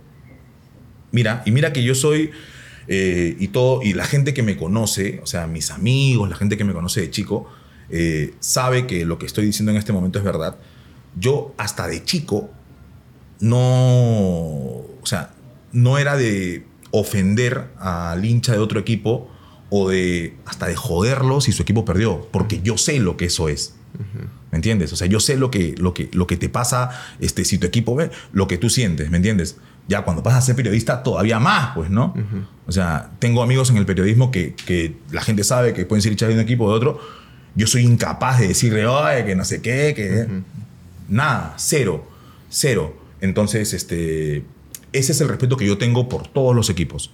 [1.12, 2.30] Mira, y mira que yo soy...
[2.86, 6.56] eh, y todo, y la gente que me conoce, o sea, mis amigos, la gente
[6.56, 7.48] que me conoce de chico,
[7.90, 10.56] eh, sabe que lo que estoy diciendo en este momento es verdad.
[11.18, 12.50] Yo hasta de chico
[13.40, 15.30] no, o sea,
[15.72, 19.30] no era de ofender al hincha de otro equipo
[19.70, 23.48] o de hasta de joderlo si su equipo perdió, porque yo sé lo que eso
[23.48, 23.74] es.
[24.50, 24.92] ¿Me entiendes?
[24.92, 27.66] O sea, yo sé lo que, lo que, lo que te pasa este, si tu
[27.66, 29.57] equipo ve, lo que tú sientes, ¿me entiendes?
[29.88, 32.14] Ya cuando pasas a ser periodista, todavía más, pues, ¿no?
[32.66, 36.12] O sea, tengo amigos en el periodismo que, que la gente sabe que pueden ser
[36.12, 37.00] hinchas de un equipo o de otro.
[37.55, 40.27] Yo soy incapaz de decirle, oye, que no sé qué, que.
[41.09, 42.07] Nada, cero,
[42.48, 42.96] cero.
[43.20, 44.44] Entonces, este,
[44.92, 47.11] ese es el respeto que yo tengo por todos los equipos,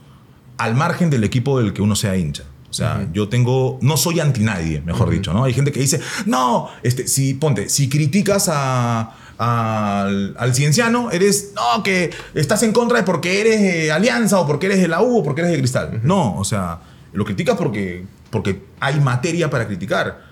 [0.60, 2.44] al margen del equipo del que uno sea hincha.
[2.68, 5.44] O sea, yo tengo, no soy anti nadie, mejor dicho, ¿no?
[5.44, 11.52] Hay gente que dice, no, este, si, ponte, si criticas a, al, al cienciano, eres,
[11.56, 15.02] no, que estás en contra de porque eres de Alianza o porque eres de la
[15.02, 16.00] U o porque eres de Cristal.
[16.04, 16.80] No, o sea,
[17.14, 20.26] lo criticas porque, porque hay materia para criticar.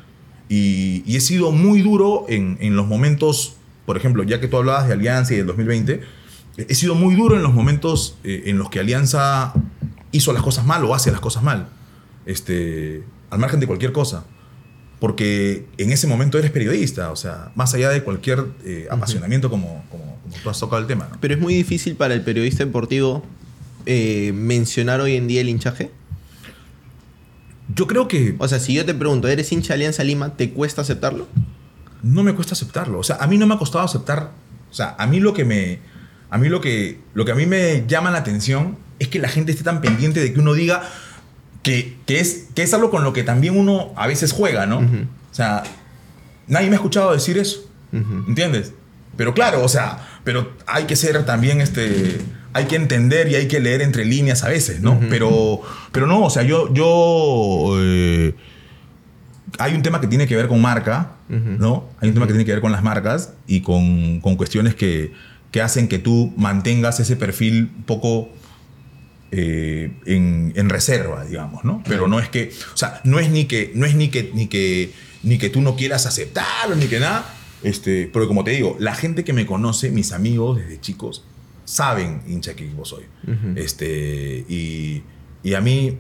[0.51, 4.59] Y, y he sido muy duro en, en los momentos, por ejemplo, ya que tú
[4.59, 6.03] hablabas de Alianza y del 2020,
[6.59, 9.55] he sido muy duro en los momentos eh, en los que Alianza
[10.13, 11.69] hizo las cosas mal o hace las cosas mal,
[12.27, 14.25] este, al margen de cualquier cosa.
[15.01, 19.85] Porque en ese momento eres periodista, o sea, más allá de cualquier eh, apasionamiento como,
[19.91, 21.09] como, como tú has tocado el tema.
[21.11, 21.19] ¿no?
[21.21, 23.23] Pero es muy difícil para el periodista deportivo
[23.87, 25.93] eh, mencionar hoy en día el hinchaje.
[27.75, 30.37] Yo creo que O sea, si yo te pregunto, ¿eres hincha de Alianza Lima?
[30.37, 31.29] ¿Te cuesta aceptarlo?
[32.03, 32.99] no me cuesta aceptarlo.
[32.99, 34.31] O sea, a mí no me ha costado aceptar.
[34.71, 35.79] O sea, a mí lo que me.
[36.31, 39.29] A mí lo que, lo que a mí me llama la atención es que la
[39.29, 40.83] gente esté tan pendiente de que uno diga
[41.63, 44.79] que, que es, que es algo con lo que también uno a veces juega, ¿no?
[44.79, 45.63] O sea,
[46.47, 47.69] nadie me ha escuchado decir eso.
[47.93, 48.73] ¿Entiendes?
[49.17, 52.19] Pero claro, o sea, pero hay que ser también este.
[52.53, 54.99] Hay que entender y hay que leer entre líneas a veces, ¿no?
[55.11, 55.61] pero,
[55.93, 56.73] pero no, o sea, yo.
[56.73, 58.35] yo eh,
[59.59, 61.89] hay un tema que tiene que ver con marca, ¿no?
[62.01, 65.13] Hay un tema que tiene que ver con las marcas y con, con cuestiones que,
[65.51, 68.29] que hacen que tú mantengas ese perfil un poco
[69.31, 71.83] eh, en, en reserva, digamos, ¿no?
[71.87, 74.47] Pero no es que, o sea, no es ni que, no es ni que, ni
[74.47, 77.35] que, ni que tú no quieras aceptarlo, ni que nada.
[77.63, 81.25] Este, pero como te digo, la gente que me conoce, mis amigos desde chicos,
[81.65, 83.05] saben hincha que equipo soy.
[83.57, 85.03] este, y,
[85.43, 85.99] y a mí,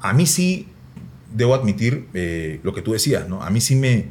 [0.00, 0.68] a mí sí,
[1.34, 3.42] debo admitir eh, lo que tú decías, ¿no?
[3.42, 4.06] A mí sí me,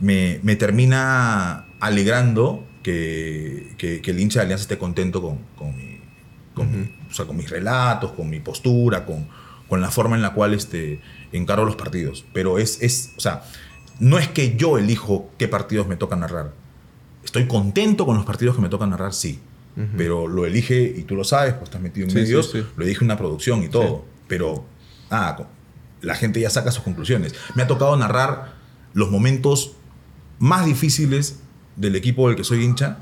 [0.00, 5.76] me, me termina alegrando que, que- que el hincha de Alianza esté contento con, con,
[5.76, 6.00] mi-
[6.54, 9.28] con mi- o sea, con mis relatos, con mi postura, con,
[9.68, 11.00] con la forma en la cual este,
[11.32, 12.24] encaro los partidos.
[12.32, 13.42] Pero es, es, o sea,
[14.00, 16.52] no es que yo elijo qué partidos me toca narrar.
[17.24, 19.40] Estoy contento con los partidos que me toca narrar, sí.
[19.96, 22.66] Pero lo elige, y tú lo sabes, pues estás metido en Sí, medios, sí, sí.
[22.76, 24.04] lo elige una producción y todo.
[24.26, 24.64] Pero,
[25.08, 25.46] co-
[26.02, 27.32] la gente ya saca sus conclusiones.
[27.54, 28.54] Me ha tocado narrar
[28.92, 29.76] los momentos
[30.40, 31.38] más difíciles
[31.76, 32.98] del equipo del que soy hincha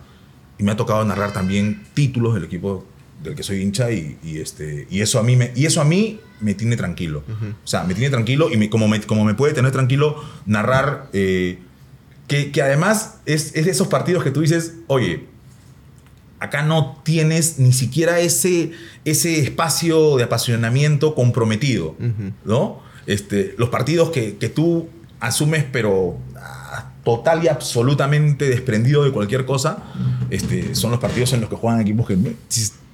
[0.59, 2.85] y me ha tocado narrar también títulos del equipo
[3.27, 5.85] del que soy hincha y, y, este, y, eso, a mí me, y eso a
[5.85, 7.23] mí me tiene tranquilo.
[7.65, 11.09] O sea, me tiene tranquilo y me- como, me, como me puede tener tranquilo narrar,
[11.13, 11.59] eh,
[12.29, 15.27] que, que además es, es de esos partidos que tú dices, oye,
[16.41, 18.73] acá no tienes ni siquiera ese,
[19.05, 21.97] ese espacio de apasionamiento comprometido,
[22.45, 22.81] ¿no?
[23.07, 24.89] Este, los partidos que, que tú
[25.21, 29.85] asumes, pero ah, total y absolutamente desprendido de cualquier cosa,
[30.29, 32.19] este, son los partidos en los que juegan equipos que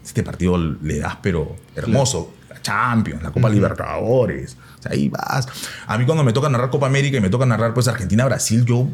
[0.04, 2.34] este partido le das, pero hermoso.
[2.50, 4.56] La Champions, la Copa Libertadores.
[4.78, 5.48] O sea, ahí vas.
[5.86, 8.88] A mí cuando me toca narrar Copa América y me toca narrar pues Argentina-Brasil, yo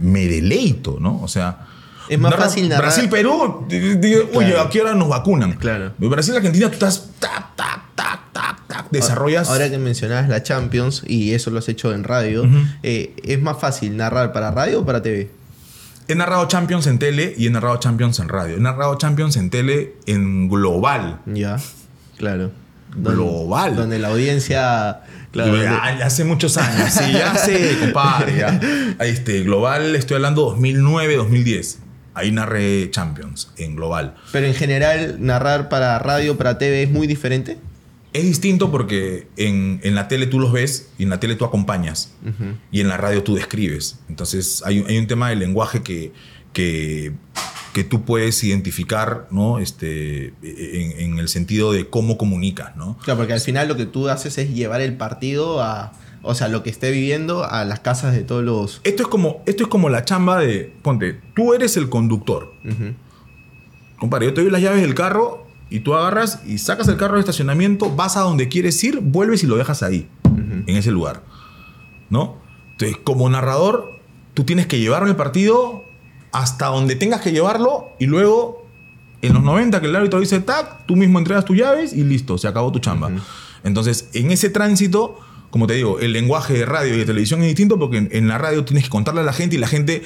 [0.00, 1.20] me deleito, ¿no?
[1.22, 1.66] O sea...
[2.08, 3.66] Es más fácil narrar- Brasil-Perú,
[4.34, 4.58] oye.
[4.58, 5.52] ¿a qué hora nos vacunan?
[5.52, 5.92] Claro.
[5.98, 9.48] Brasil-Argentina, tú estás tac, tac, tac, tac, tac, desarrollas...
[9.48, 12.44] Ahora que mencionabas la Champions y eso lo has hecho en radio,
[12.82, 15.30] eh, ¿es más fácil narrar para radio o para TV?
[16.10, 18.56] He narrado Champions en tele y he narrado Champions en radio.
[18.56, 21.20] He narrado Champions en tele en global.
[21.26, 21.58] Ya,
[22.16, 22.50] claro.
[22.96, 23.76] Global.
[23.76, 25.02] Donde la audiencia.
[25.30, 28.36] Claro, donde- hace muchos años, sí, ya sé, compadre.
[28.38, 28.60] ya.
[29.06, 31.78] Este, global, estoy hablando 2009, 2010.
[32.14, 34.16] Ahí narré Champions en global.
[34.32, 37.58] pero en general, narrar para radio, para TV es muy diferente.
[38.12, 41.44] Es distinto porque en, en la tele tú los ves y en la tele tú
[41.44, 42.12] acompañas
[42.72, 44.00] y en la radio tú describes.
[44.08, 46.12] Entonces hay, un- hay un tema de lenguaje que,
[46.52, 47.12] que,
[47.72, 49.60] que tú puedes identificar ¿no?
[49.60, 52.74] este, en, en el sentido de cómo comunicas.
[52.76, 52.98] ¿no?
[53.04, 55.92] Claro, porque al final lo que tú haces es llevar el partido a.
[56.22, 58.80] O sea, lo que esté viviendo a las casas de todos los.
[58.84, 62.52] Esto, es como, esto es como la chamba de, ponte, tú eres el conductor.
[63.98, 67.14] Compadre, yo te doy las llaves del carro y tú agarras y sacas el carro
[67.14, 71.22] de estacionamiento, vas a donde quieres ir, vuelves y lo dejas ahí, en ese lugar.
[72.10, 72.38] ¿No?
[72.72, 74.00] Entonces, como narrador,
[74.34, 75.84] tú tienes que llevar el partido
[76.32, 78.66] hasta donde tengas que llevarlo y luego,
[79.22, 82.36] en los 90 que el árbitro dice tac, tú mismo entregas tus llaves y listo,
[82.36, 83.10] se acabó tu chamba.
[83.62, 85.18] Entonces, en ese tránsito,
[85.50, 88.26] como te digo, el lenguaje de radio y de televisión es distinto porque en, en
[88.26, 90.02] la radio tienes que contarle a la gente y la gente,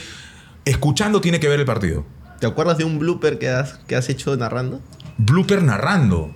[0.66, 2.04] escuchando, tiene que ver el partido.
[2.40, 4.82] ¿Te acuerdas de un blooper que has, que has hecho narrando?
[5.18, 6.32] Blooper narrando.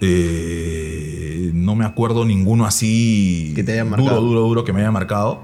[0.00, 3.52] Eh, no me acuerdo ninguno así.
[3.54, 5.42] Que te haya Duro, duro, duro que me haya marcado.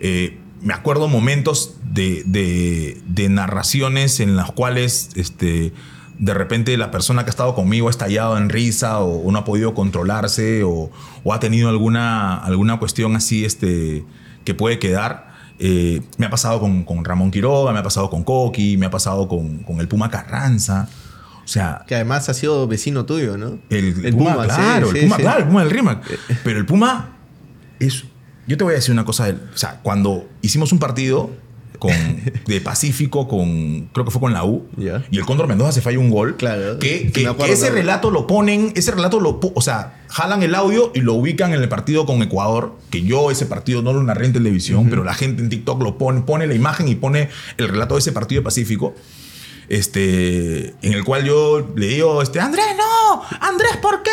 [0.00, 5.72] Eh, me acuerdo momentos de, de- de narraciones en las cuales este,
[6.18, 9.38] de repente la persona que ha estado conmigo ha estallado en risa o, o no
[9.38, 10.90] ha podido controlarse o,
[11.24, 14.04] o ha tenido alguna, alguna cuestión así este,
[14.44, 15.29] que puede quedar.
[15.62, 18.90] Eh, me ha pasado con, con Ramón Quiroga, me ha pasado con Coqui, me ha
[18.90, 20.88] pasado con, con el Puma Carranza.
[21.44, 23.58] O sea, Que además ha sido vecino tuyo, ¿no?
[23.68, 25.22] el, El Puma, claro, sí, el Puma, sí.
[25.22, 26.02] claro, el Puma del Rimac.
[26.44, 27.16] Pero el Puma
[27.78, 28.04] es.
[28.46, 29.26] Yo te voy a decir una cosa.
[29.26, 31.30] del- O sea, cuando hicimos un partido
[31.80, 31.92] con,
[32.46, 33.88] de Pacífico, con.
[33.92, 34.68] Creo que fue con la U.
[35.10, 36.36] Y el Cóndor Mendoza se falla un gol.
[36.36, 37.10] Claro, Que,
[37.48, 38.72] ese relato lo ponen.
[38.76, 39.40] Ese relato lo.
[39.54, 42.76] O sea, jalan el audio y lo ubican en el partido con Ecuador.
[42.90, 45.98] Que yo ese partido no lo narré en televisión, pero la gente en TikTok lo
[45.98, 46.20] pone.
[46.20, 48.94] Pone la imagen y pone el relato de ese partido de Pacífico
[49.70, 54.10] este, en el cual yo le digo, este, Andrés, no, Andrés, ¿por qué?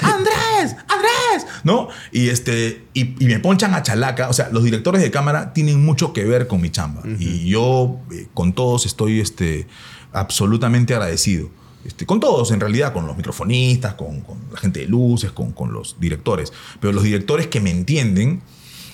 [0.00, 1.88] Andrés, Andrés, ¿no?
[2.10, 5.84] Y, este, y, y me ponchan a chalaca, o sea, los directores de cámara tienen
[5.84, 9.68] mucho que ver con mi chamba y yo eh, con todos estoy, este,
[10.12, 11.50] absolutamente agradecido.
[11.84, 15.52] Este, con todos, en realidad, con los microfonistas, con, con la gente de luces, con,
[15.52, 16.50] con los directores.
[16.80, 18.40] Pero los directores que me entienden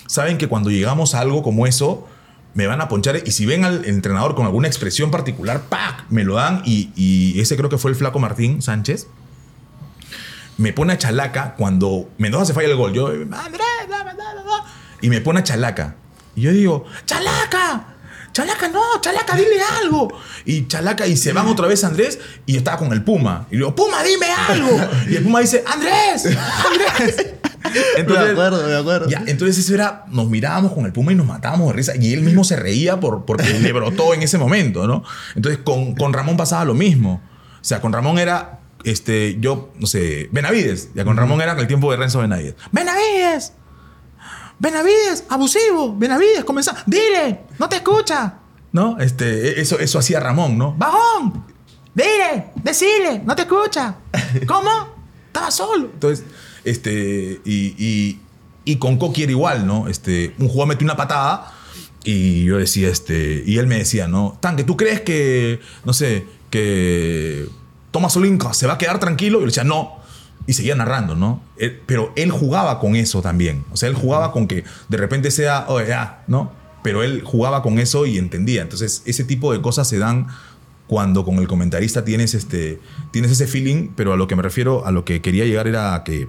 [0.07, 2.05] saben que cuando llegamos a algo como eso,
[2.53, 6.05] me van a ponchar y si ven al entrenador con alguna expresión particular, ¡pac!
[6.09, 9.07] me lo dan y, y ese creo que fue el flaco Martín Sánchez.
[10.57, 12.93] Me pone a chalaca cuando Mendoza se falla el gol.
[12.93, 13.61] Yo, bla, bla",
[15.01, 15.95] y me pone a chalaca.
[16.35, 17.87] Y yo digo, ¡chalaca!
[18.31, 20.07] Chalaca, no, Chalaca, dile algo.
[20.45, 23.45] Y Chalaca, y se van otra vez Andrés, y yo estaba con el Puma.
[23.51, 24.79] Y digo, Puma, dime algo.
[25.09, 26.25] Y el Puma dice, Andrés,
[26.65, 27.40] Andrés.
[27.95, 29.09] me acuerdo, me acuerdo.
[29.09, 31.93] Ya, entonces eso era, nos mirábamos con el Puma y nos matábamos de risa.
[31.95, 35.03] Y él mismo se reía por, porque le brotó en ese momento, ¿no?
[35.35, 37.21] Entonces con, con Ramón pasaba lo mismo.
[37.61, 40.89] O sea, con Ramón era, este, yo, no sé, Benavides.
[40.95, 42.55] Ya con Ramón era el tiempo de Renzo Benavides.
[42.71, 43.53] ¡Benavides!
[44.61, 48.35] Benavides, abusivo, Benavides, comenzó, dile, no te escucha.
[48.71, 48.99] ¿No?
[48.99, 50.75] Este, eso, eso hacía Ramón, ¿no?
[50.77, 51.43] Bajón,
[51.95, 53.95] dile, decile, no te escucha.
[54.47, 54.69] ¿Cómo?
[55.25, 55.89] Estaba solo.
[55.91, 56.25] Entonces,
[56.63, 58.19] este, y,
[58.65, 59.87] y, con Coqui era igual, ¿no?
[59.87, 61.51] Este, un jugador metió una patada
[62.03, 64.37] Y yo decía, este, y él me decía, ¿no?
[64.39, 67.47] Tanque, ¿tú crees que, no sé, que
[67.91, 69.37] Thomas Olinka se va a quedar tranquilo?
[69.37, 69.99] Y yo le decía, no.
[70.47, 71.43] Y seguía narrando, ¿no?
[71.85, 73.63] Pero él jugaba con eso también.
[73.71, 76.51] O sea, él jugaba con que de repente sea, oye, ya, ¿no?
[76.83, 78.63] Pero él jugaba con eso y entendía.
[78.63, 80.27] Entonces, ese tipo de cosas se dan
[80.87, 82.81] cuando con el comentarista tienes, este,
[83.11, 86.03] tienes ese feeling, pero a lo que me refiero, a lo que quería llegar era
[86.03, 86.27] que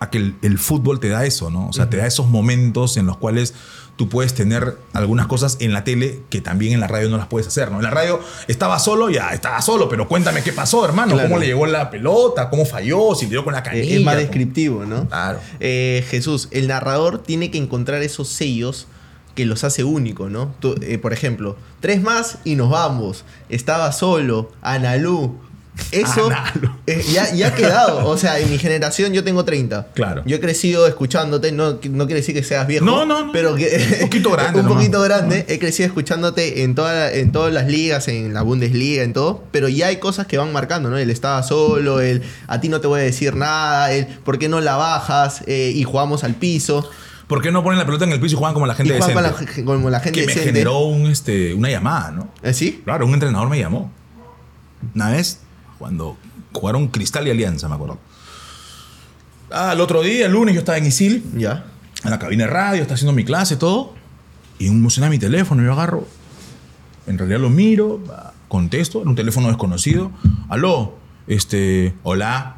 [0.00, 1.68] a que el, el fútbol te da eso, ¿no?
[1.68, 3.54] O sea, te da esos momentos en los cuales
[3.96, 7.26] tú puedes tener algunas cosas en la tele que también en la radio no las
[7.26, 7.76] puedes hacer, ¿no?
[7.78, 11.28] En la radio estaba solo, ya estaba solo, pero cuéntame qué pasó, hermano, Claro.
[11.28, 13.94] cómo le llegó la pelota, cómo falló, si le dio con la Eh, canilla.
[13.96, 15.06] es más cómo- descriptivo, ¿no?
[15.06, 15.38] Claro.
[15.60, 18.86] Eh, Jesús, el narrador tiene que encontrar esos sellos
[19.34, 20.54] que los hace únicos, ¿no?
[20.60, 23.24] Tú, eh, por ejemplo, tres más y nos vamos.
[23.50, 25.36] Estaba solo, Analú.
[25.92, 26.70] Eso Analu.
[26.86, 28.06] eh, ya, ya ha quedado.
[28.06, 29.88] O sea, en mi generación yo tengo 30.
[29.94, 30.22] Claro.
[30.26, 31.52] Yo he crecido escuchándote.
[31.52, 32.84] No, no quiere decir que seas viejo.
[32.84, 33.32] No, no, no.
[33.32, 34.78] Pero que, Un poquito grande un nomás.
[34.78, 35.44] poquito grande.
[35.48, 39.44] He crecido escuchándote en, toda, en todas las ligas, en la Bundesliga, en todo.
[39.50, 40.98] Pero ya hay cosas que van marcando, ¿no?
[40.98, 44.48] Él estaba solo, el a ti no te voy a decir nada, el por qué
[44.48, 46.88] no la bajas Eh, y jugamos al piso.
[47.26, 49.34] ¿Por qué no ponen la pelota en el piso y juegan como la gente la,
[49.64, 52.28] como la gente que me generó un, este, una llamada, ¿no?
[52.42, 52.80] ¿Eh, ¿Sí?
[52.84, 53.92] Claro, un entrenador me llamó.
[54.94, 55.38] Una vez,
[55.80, 56.18] cuando
[56.52, 57.98] jugaron Cristal y Alianza, me acuerdo.
[59.50, 61.64] Ah, el otro día, el lunes, yo estaba en Isil, Ya.
[62.04, 63.94] en la cabina de radio, estaba haciendo mi clase, todo.
[64.58, 66.06] Y un suena mi teléfono, yo agarro.
[67.06, 67.98] En realidad lo miro,
[68.48, 70.12] contesto, era un teléfono desconocido.
[70.50, 72.56] Aló, este, hola.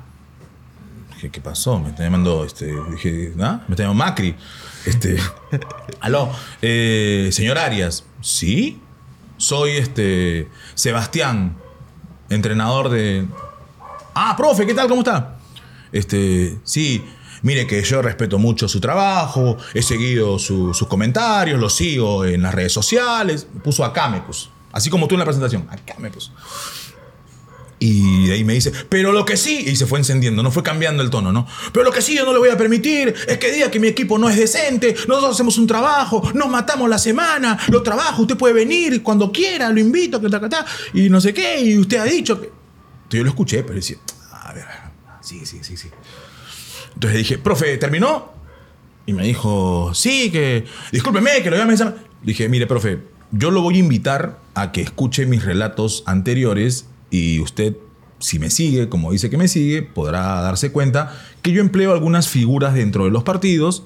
[1.14, 1.78] Dije, ¿qué pasó?
[1.78, 3.62] Me está llamando, este, dije, ¿ah?
[3.68, 4.34] Me está llamando Macri.
[4.84, 5.16] Este,
[6.00, 6.28] aló,
[6.60, 8.80] eh, señor Arias, ¿sí?
[9.36, 11.56] Soy, este, Sebastián,
[12.32, 13.26] entrenador de...
[14.14, 14.88] Ah, profe, ¿qué tal?
[14.88, 15.36] ¿Cómo está?
[15.92, 17.04] Este, sí,
[17.42, 22.42] mire que yo respeto mucho su trabajo, he seguido su- sus comentarios, lo sigo en
[22.42, 23.46] las redes sociales.
[23.62, 23.84] Puso
[24.22, 24.50] puso.
[24.72, 25.66] Así como tú en la presentación,
[26.10, 26.32] puso.
[27.84, 30.62] Y de ahí me dice, pero lo que sí, y se fue encendiendo, no fue
[30.62, 31.48] cambiando el tono, ¿no?
[31.72, 33.88] Pero lo que sí yo no le voy a permitir es que diga que mi
[33.88, 38.36] equipo no es decente, nosotros hacemos un trabajo, nos matamos la semana, lo trabajo, usted
[38.36, 40.64] puede venir cuando quiera, lo invito, que ta, ta,
[40.94, 42.46] y no sé qué, y usted ha dicho que...
[42.46, 43.96] Entonces yo lo escuché, pero decía,
[44.30, 44.64] a ver,
[45.20, 45.88] sí, sí, sí, sí.
[46.94, 48.30] Entonces dije, profe, ¿terminó?
[49.06, 50.66] Y me dijo, sí, que.
[50.92, 51.96] Discúlpeme, que lo voy a mencionar.
[52.22, 53.00] Dije, mire, profe,
[53.32, 57.76] yo lo voy a invitar a que escuche mis relatos anteriores y usted,
[58.18, 62.26] si me sigue, como dice que me sigue, podrá darse cuenta que yo empleo algunas
[62.26, 63.84] figuras dentro de los partidos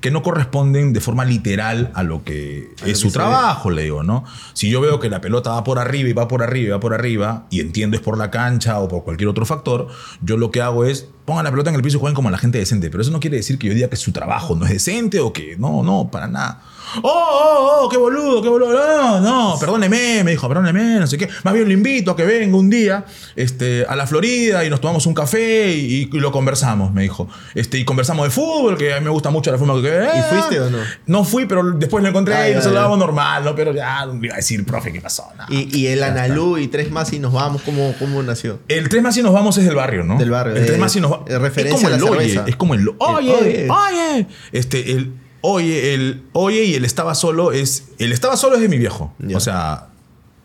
[0.00, 3.70] que no corresponden de forma literal a lo que A lo es que su trabajo,
[3.70, 4.24] le digo, ¿no?
[4.52, 6.78] Si yo veo que la pelota va por arriba y va por arriba y va
[6.78, 9.88] por arriba, y entiendo es por la cancha o por cualquier otro factor,
[10.22, 12.38] yo lo que hago es pongan la pelota en el piso y jueguen como la
[12.38, 12.90] gente decente.
[12.90, 15.32] Pero eso no quiere decir que yo diga que su trabajo no es decente o
[15.32, 16.62] que no, no, para nada.
[17.02, 18.72] Oh, oh, oh, qué boludo, qué boludo.
[18.72, 21.28] No, no, perdóneme, me dijo, perdóneme, no sé qué.
[21.44, 23.04] Más bien lo invito a que venga un día
[23.36, 27.28] este, a la Florida y nos tomamos un café y, y lo conversamos, me dijo.
[27.54, 29.88] Este, y conversamos de fútbol, que a mí me gusta mucho la forma que.
[30.16, 30.78] ¿Y fuiste o no?
[31.06, 33.54] No fui, pero después lo encontré Ah, y nos hablábamos normal, ¿no?
[33.54, 35.24] Pero ya me iba a decir, profe, ¿qué pasó?
[35.36, 35.44] No.
[35.48, 38.60] Y, y el Analú y tres más y nos vamos, ¿cómo, cómo nació?
[38.68, 40.18] El tres más y nos vamos es del barrio, ¿no?
[40.18, 41.96] Del barrio, El tres eh, más y nos va- eh, referencia es como a la
[41.96, 42.44] el oye, cerveza.
[42.48, 43.68] es como el oye, oye.
[43.70, 47.84] oye, Este, el oye, el oye y el estaba solo es.
[47.98, 49.14] El estaba solo es de mi viejo.
[49.34, 49.88] O sea,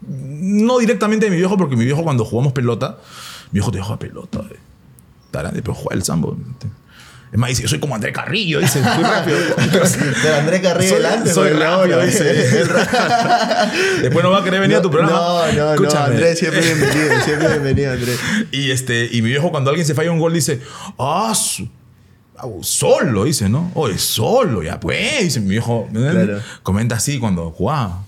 [0.07, 2.97] no directamente de mi viejo, porque mi viejo cuando jugamos pelota,
[3.51, 4.39] mi viejo te dejó a pelota.
[4.51, 4.57] eh.
[5.25, 6.37] Está grande, pero juega el sambo.
[7.31, 9.37] Es más, dice, yo soy como André Carrillo, dice, muy rápido.
[10.21, 12.63] Pero André Carrillo Soy- delante, soy rápido, dice.
[12.65, 13.71] ra-
[14.03, 15.17] Después no va a querer venir a tu programa.
[15.17, 16.05] No, no, no, Escúchame.
[16.13, 18.19] Andrés, siempre bienvenido, siempre bienvenido, Andrés.
[18.51, 20.61] Y, este, y mi viejo, cuando alguien se falla un gol, dice:
[20.99, 21.69] Ah, su- ah,
[22.61, 23.71] solo, dice, ¿no?
[23.75, 25.23] Oye, solo, ya pues.
[25.23, 25.57] Dice mi.
[25.57, 25.61] ¿eh?
[25.91, 26.39] Claro.
[26.63, 28.03] Comenta así cuando jugaba.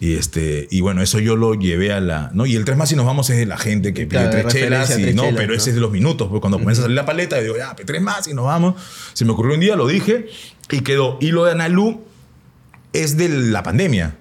[0.00, 2.30] Y, este, y bueno, eso yo lo llevé a la.
[2.34, 2.44] ¿no?
[2.44, 4.52] Y el 3 más y nos vamos es de la gente que pide Claro, tres
[4.52, 4.90] chelas.
[4.98, 5.56] Y, tres no, chelas, pero ¿no?
[5.56, 6.28] ese es de los minutos.
[6.28, 8.46] Porque cuando comienza a salir la paleta, yo digo, ya, pues, tres más y nos
[8.46, 8.74] vamos.
[9.12, 10.26] Se me ocurrió un día, lo dije
[10.70, 11.18] y quedó.
[11.20, 12.02] Y lo de Analú
[12.92, 14.16] es de la pandemia.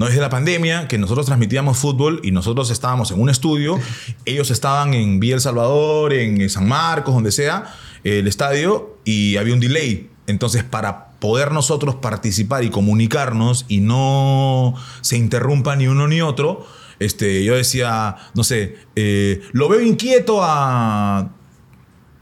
[0.00, 3.78] No es de la pandemia que nosotros transmitíamos fútbol y nosotros estábamos en un estudio.
[4.24, 9.52] Ellos estaban en Villa El Salvador, en San Marcos, donde sea, el estadio, y había
[9.52, 10.08] un delay.
[10.26, 16.66] Entonces, para poder nosotros participar y comunicarnos y no se interrumpa ni uno ni otro,
[16.98, 21.28] este, yo decía, no sé, eh, lo veo inquieto a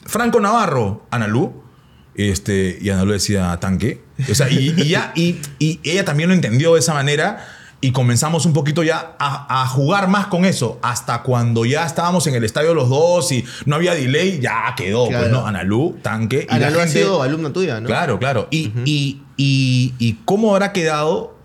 [0.04, 1.62] Franco Navarro, Analú.
[2.16, 4.02] Este, y Analú decía tanque.
[4.28, 7.54] O sea, y, y ya, y, y ella también lo entendió de esa manera.
[7.80, 10.80] Y comenzamos un poquito ya a, a jugar más con eso.
[10.82, 15.06] Hasta cuando ya estábamos en el estadio los dos y no había delay, ya quedó.
[15.06, 15.30] Pues.
[15.30, 15.46] ¿no?
[15.46, 16.44] Analú, tanque.
[16.44, 17.86] y la Analú ha gente- sido alumna tuya, ¿no?
[17.86, 18.48] Claro, claro.
[18.50, 21.36] Y, y, y, y cómo habrá quedado,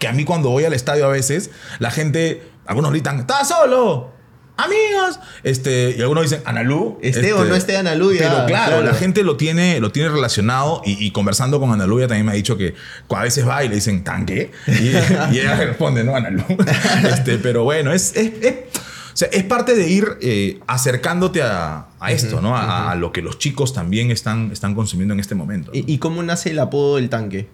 [0.00, 4.10] que a mí cuando voy al estadio a veces, la gente, algunos gritan, ¿estás solo?
[4.58, 6.98] Amigos, este, y algunos dicen Analú.
[7.00, 8.82] Esté o no esté Analú, ya, Pero claro, claro.
[8.82, 12.32] la gente lo tiene, lo tiene relacionado y, y conversando con Analú, ella también me
[12.32, 12.74] ha dicho que
[13.08, 14.72] a veces va y le dicen tanque y,
[15.34, 16.44] y ella responde, no, Analú.
[17.08, 18.54] Este, pero bueno, es, es, es-
[19.14, 22.56] o sea, es parte de ir eh, acercándote a, a esto, ¿no?
[22.56, 25.72] A, a lo que los chicos también están, están consumiendo en este momento.
[25.74, 27.48] ¿Y, y cómo nace el apodo del tanque?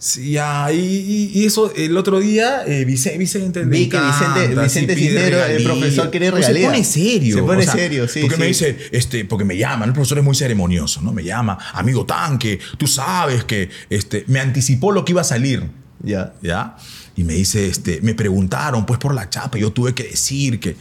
[0.00, 4.62] Sí, ya, y, y- eso el otro día, eh, Vicente, Vicente, Vi que Vicente- encanta,
[4.62, 6.70] Vicente Cisneros, el profesor, quiere Pues regalías.
[6.70, 7.36] Se pone serio.
[7.36, 10.18] Se pone o sea, serio, sí, Porque me dice, este, porque me llama, el profesor
[10.18, 11.12] es muy ceremonioso, ¿no?
[11.12, 15.64] Me llama, amigo tanque, tú sabes que este, me anticipó lo que iba a salir.
[16.00, 16.32] Ya.
[16.42, 16.76] ¿ya?
[17.16, 20.76] Y me dice, este, me preguntaron, pues por la chapa, yo tuve que decir que,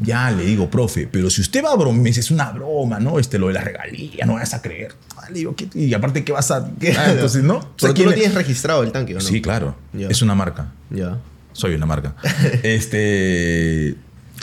[0.00, 3.00] ya le digo, profe, pero si usted va a broma, me dice, es una broma,
[3.00, 3.18] ¿no?
[3.18, 4.94] Este, lo de la regalía, no vas a creer.
[5.16, 6.68] Ah, le digo, ¿qué- y aparte, ¿qué vas a...?
[6.78, 6.98] Claro.
[7.00, 7.56] Ah, entonces, ¿no?
[7.58, 8.16] O sea, Pero tú ¿quién lo es?
[8.18, 9.24] tienes registrado el tanque, ¿o no?
[9.24, 9.74] Sí, claro.
[9.98, 10.72] Es una marca.
[10.90, 11.18] Ya.
[11.52, 12.14] Soy una marca.
[12.62, 13.96] este...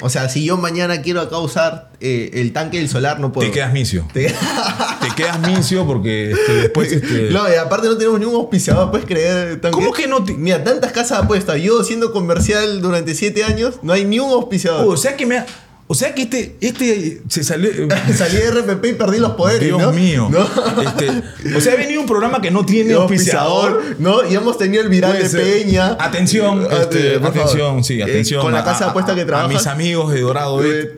[0.03, 3.47] O sea, si yo mañana quiero acá usar eh, el tanque del solar, no puedo.
[3.47, 4.05] Te quedas misio.
[4.13, 4.27] Te-
[5.01, 6.91] Te quedas misio porque este, después...
[6.91, 9.61] Este, No, y aparte no tenemos ningún auspiciador, ¿puedes creer?
[9.61, 9.75] Tanque?
[9.75, 11.61] ¿Cómo que no te- Mira, tantas casas de apuestas.
[11.61, 14.85] Yo siendo comercial durante siete años, no hay ni un auspiciador.
[14.93, 15.37] o sea que me...
[15.37, 15.45] ha-
[15.85, 17.69] O sea que este, este se salió...
[18.17, 19.91] Salí de RPP y perdí los poderes, Dios ¿no?
[19.91, 20.29] mío.
[20.31, 20.81] ¿No?
[20.81, 21.09] Este,
[21.55, 23.83] o sea, ha venido un programa que no tiene auspiciador.
[23.99, 24.25] ¿no?
[24.27, 25.29] Y hemos tenido el viral de.
[25.39, 25.97] Peña.
[25.99, 27.27] Atención, Ah, este, favor.
[27.37, 28.41] atención, sí, Eh, atención.
[28.41, 29.51] con la casa de apuesta que trabajas.
[29.51, 30.63] A mis amigos de Dorado.
[30.65, 30.97] Eh,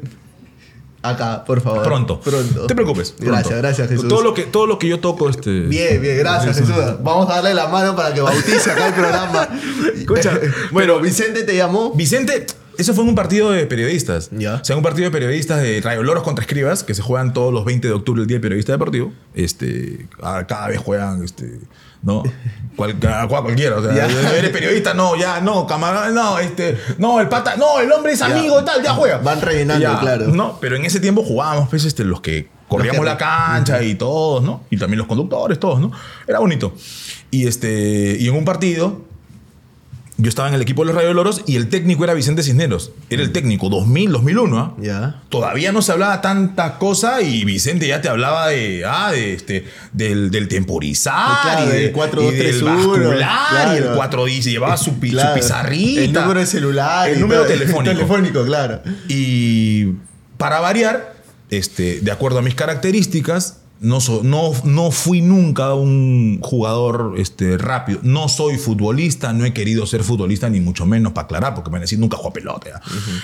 [1.01, 1.83] Acá, por favor.
[1.83, 2.19] Pronto.
[2.19, 2.61] Pronto.
[2.61, 3.11] No te preocupes.
[3.11, 3.31] pronto.
[3.31, 4.07] Gracias, gracias, Jesús.
[4.07, 5.51] Todo lo que, todo lo que yo toco, este.
[5.61, 6.73] Bien, bien, gracias Jesús.
[7.03, 9.47] Vamos a darle la mano para que bautice acá el programa.
[9.95, 10.39] Escucha,
[10.71, 11.91] bueno, Vicente te llamó.
[11.93, 12.47] Vicente,
[12.77, 14.29] eso fue en un partido de periodistas.
[14.31, 14.55] Ya.
[14.55, 17.53] O sea, un partido de periodistas de Rayo Loros contra Escribas, que se juegan todos
[17.53, 19.13] los 20 de octubre, el Día del Periodista Deportivo.
[19.33, 21.59] Este, a- cada vez juegan, este,
[22.01, 22.23] ¿no?
[22.75, 22.95] Cual,
[23.29, 23.77] cualquiera.
[23.77, 24.07] O sea, Ya.
[24.37, 28.19] eres periodista, no, ya, no, camarada, no, este, no, el pata, no, el hombre es
[28.19, 28.25] Ya.
[28.27, 29.17] amigo y tal, ya juega.
[29.19, 30.27] Van rellenando, Ya, claro.
[30.27, 33.95] No, pero en ese tiempo jugábamos, pues, este, los que corríamos que- la cancha y
[33.95, 34.63] todos, ¿no?
[34.69, 35.91] Y también los conductores, todos, ¿no?
[36.27, 36.73] Era bonito.
[37.31, 39.01] Y, este, y en un partido,
[40.17, 42.91] yo estaba en el equipo de los Rayo Loros y el técnico era Vicente Cisneros.
[43.09, 44.75] Era el técnico 2000, 2001.
[44.93, 45.21] ¿ah?
[45.27, 49.65] Todavía no se hablaba tanta cosa y Vicente ya te hablaba de, ah, de este,
[49.91, 53.77] del, del temporizar Claro, y, de- del 4, 2, y del 3, 1, bascular y
[53.77, 53.95] el claro.
[53.97, 55.35] 4 y se llevaba su, Claro.
[55.35, 56.01] pizarrita.
[56.01, 57.09] El número de celular.
[57.09, 57.93] El número telefónico.
[57.95, 58.81] telefónico, claro.
[59.09, 59.87] Y
[60.37, 61.13] para variar,
[61.49, 67.57] este, de acuerdo a mis características, no, so- no, no fui nunca un jugador este,
[67.57, 67.99] rápido.
[68.03, 71.73] No soy futbolista, no he querido ser futbolista, ni mucho menos para aclarar, porque me
[71.75, 72.81] van a decir nunca jugué a pelota.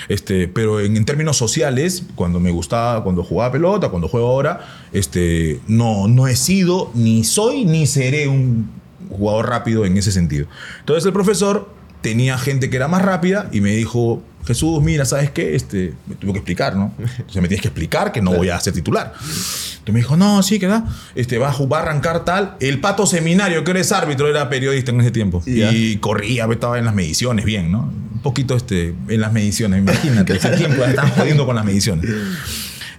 [0.08, 4.60] este, pero en, en términos sociales, cuando me gustaba, cuando jugaba pelota, cuando juego ahora,
[4.94, 8.70] este, no, no he sido, ni soy, ni seré un
[9.10, 10.48] jugador rápido en ese sentido.
[10.80, 11.70] Entonces el profesor
[12.02, 15.56] tenía gente que era más rápida y me dijo, Jesús, mira, ¿sabes qué?
[15.56, 16.94] Este, me tuvo que explicar, ¿no?
[17.28, 19.14] O sea, me tienes que explicar que no voy a ser titular.
[19.16, 20.86] Entonces me dijo, no, sí, que da.
[21.16, 22.56] Este, va, a ju- va a arrancar tal.
[22.60, 25.42] El pato seminario, que eres árbitro, era periodista en ese tiempo.
[25.46, 27.82] Y corría, estaba en las mediciones, bien, ¿no?
[28.14, 30.36] Un poquito este, en las mediciones, imagínate.
[30.36, 32.06] ese tiempo ya estaban jodiendo con las mediciones.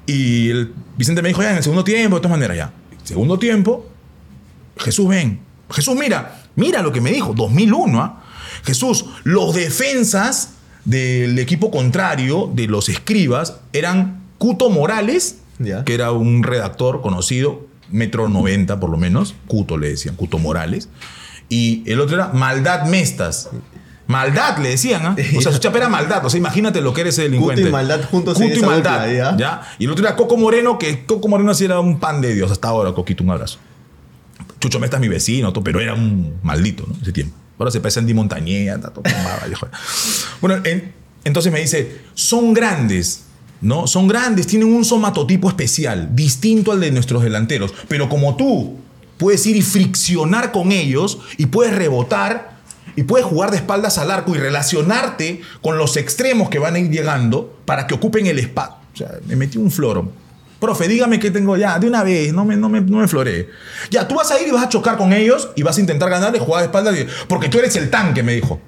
[0.07, 2.73] Y el Vicente me dijo, ya, en el segundo tiempo, de todas maneras, ya.
[3.05, 3.89] Segundo tiempo,
[4.79, 5.41] Jesús, ven.
[5.71, 8.01] Jesús, mira, mira lo que me dijo, 2001.
[8.01, 8.23] ¿ah?
[8.65, 10.51] Jesús, los defensas
[10.85, 15.39] del equipo contrario, de los escribas, eran Cuto Morales,
[15.85, 20.89] que era un redactor conocido, metro 90 por lo menos, Cuto le decían, Cuto Morales,
[21.49, 23.51] y el otro era Maldad Mestas.
[24.07, 25.17] Maldad le decían, ¿ah?
[25.37, 26.25] O sea, su chapa era maldad.
[26.27, 27.63] O sea, imagínate lo que eres ese delincuente.
[27.63, 29.07] Cuto y maldad juntos Cuto y maldad.
[29.07, 29.37] dupla, ¿ya?
[29.37, 29.63] ¿ya?
[29.79, 32.51] Y el otro era Coco Moreno, que Coco Moreno sí era un pan de Dios
[32.51, 33.59] hasta ahora, Coquito, un abrazo.
[34.61, 36.95] Chucho Mesta es mi vecino, pero era un maldito, ¿no?
[37.01, 37.37] Ese tiempo.
[37.63, 39.05] Ahora se parece a Andy Montañeda, está todo.
[40.41, 40.93] Bueno, en-
[41.25, 43.23] entonces me dice, son grandes,
[43.61, 43.87] ¿no?
[43.87, 47.73] Son grandes, tienen un somatotipo especial, distinto al de nuestros delanteros.
[47.89, 48.79] Pero como tú
[49.19, 52.57] puedes ir y friccionar con ellos y puedes rebotar
[52.97, 56.81] y puedes jugar de espaldas al arco y relacionarte con los extremos que van a
[56.81, 58.75] ir llegando para que ocupen el espacio.
[58.93, 60.11] O sea, me metí un floro.
[60.63, 63.49] Profe, dígame que tengo ya, de una vez, no me, no me, no me floree.
[63.91, 66.09] Ya, tú vas a ir y vas a chocar con ellos y vas a intentar
[66.09, 66.95] ganarle jugar de espaldas
[67.27, 68.61] porque tú eres el tanque, me dijo.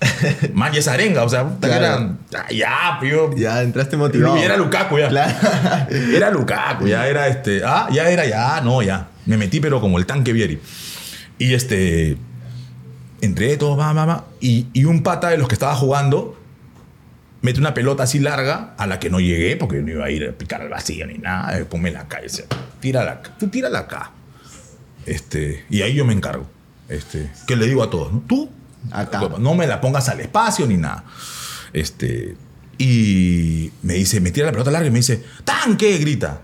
[0.54, 1.84] Man, y esa arenga, o sea, Claro.
[1.84, 2.16] era.
[2.30, 3.34] Ya, ya, tío.
[3.36, 4.38] Ya entraste motivado.
[4.38, 5.08] Y era Lukaku ya.
[5.08, 5.34] Claro.
[6.14, 7.62] Era Lukaku, ya era este.
[7.64, 9.08] Ah, ya era, ya, no, ya.
[9.26, 10.60] Me metí, pero como el tanque Vieri.
[11.38, 12.16] Y este.
[13.20, 14.24] Entré todo, va, va, va.
[14.40, 16.38] Y, y un pata de los que estaba jugando
[17.42, 20.28] mete una pelota así larga a la que no llegué porque no iba a ir
[20.28, 21.58] a picar al vacío ni nada.
[21.58, 22.20] Eh, Ponme la acá.
[22.20, 22.44] decía,
[22.80, 23.30] tírala acá.
[23.38, 24.12] Tú tírala acá.
[25.06, 26.46] Este, y ahí yo me encargo.
[26.88, 28.20] Este, que le digo a todos, ¿no?
[28.26, 28.50] Tú,
[28.90, 29.20] Acá.
[29.38, 31.04] no me la pongas al espacio ni nada.
[31.72, 32.36] Este,
[32.78, 35.98] y me dice, me tira la pelota larga y me dice, ¡tanque!
[35.98, 36.42] grita.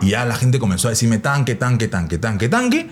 [0.00, 2.88] Y ya la gente comenzó a decirme tanque, tanque, tanque, tanque, tanque.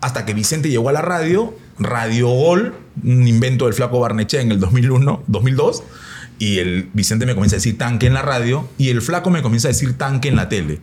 [0.00, 4.52] Hasta que Vicente llegó a la radio, Radio Gol, un invento del flaco Barnechea en
[4.52, 5.82] el 2001, 2002.
[6.38, 9.42] Y el Vicente me comienza a decir tanque en la radio y el flaco me
[9.42, 10.80] comienza a decir tanque en la tele.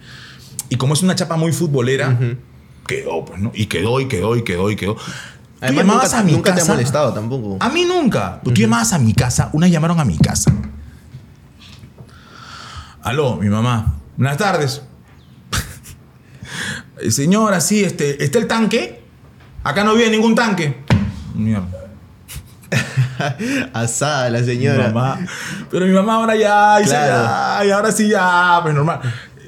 [0.69, 2.17] Y como es una chapa muy futbolera,
[2.87, 3.51] quedó, pues, ¿no?
[3.53, 4.95] Y quedó, y quedó, y quedó, y quedó.
[4.95, 5.01] Tú
[5.61, 7.57] Además, llamabas nunca, a mi nunca te ha molestado tampoco.
[7.59, 8.41] a mí nunca.
[8.43, 9.49] Tú llamabas a mi casa.
[9.53, 10.51] Una llamaron a mi casa.
[13.01, 13.99] Aló, mi mamá.
[14.17, 14.81] Buenas tardes.
[17.01, 19.01] Eh, Señora, sí, este, ¿está el tanque?
[19.63, 20.77] Acá no viene ningún tanque.
[21.33, 21.67] Mierda.
[23.73, 24.89] Asada la Mi señora.
[24.89, 25.19] mamá.
[25.71, 27.23] Pero mi mamá ahora ya, dice, Claro.
[27.59, 28.99] ya, y ahora sí ya, pues normal.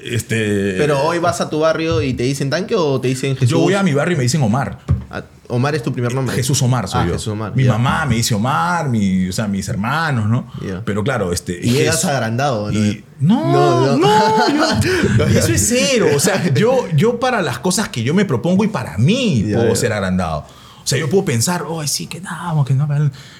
[0.04, 3.48] Este, Pero hoy vas a tu barrio y te dicen tanque o te dicen Jesús.
[3.50, 4.78] yo voy a mi barrio y me dicen Omar.
[5.10, 6.34] Ah, Omar es tu primer nombre.
[6.34, 7.12] Jesús Omar soy Ah, yo.
[7.14, 7.52] Jesús Omar.
[7.56, 10.48] Mi mamá me dice Omar, mi, o sea, mis hermanos, ¿no?
[10.84, 11.58] Pero claro, este.
[11.60, 12.78] Y llegas agrandado, ¿no?
[12.78, 16.06] y- no, no, No, yo- y eso es cero.
[16.14, 19.74] O sea, yo, yo para las cosas que yo me propongo y para mí puedo
[19.74, 20.44] ser agrandado.
[20.86, 22.86] O sea, yo puedo pensar, oh, sí, que no, que no.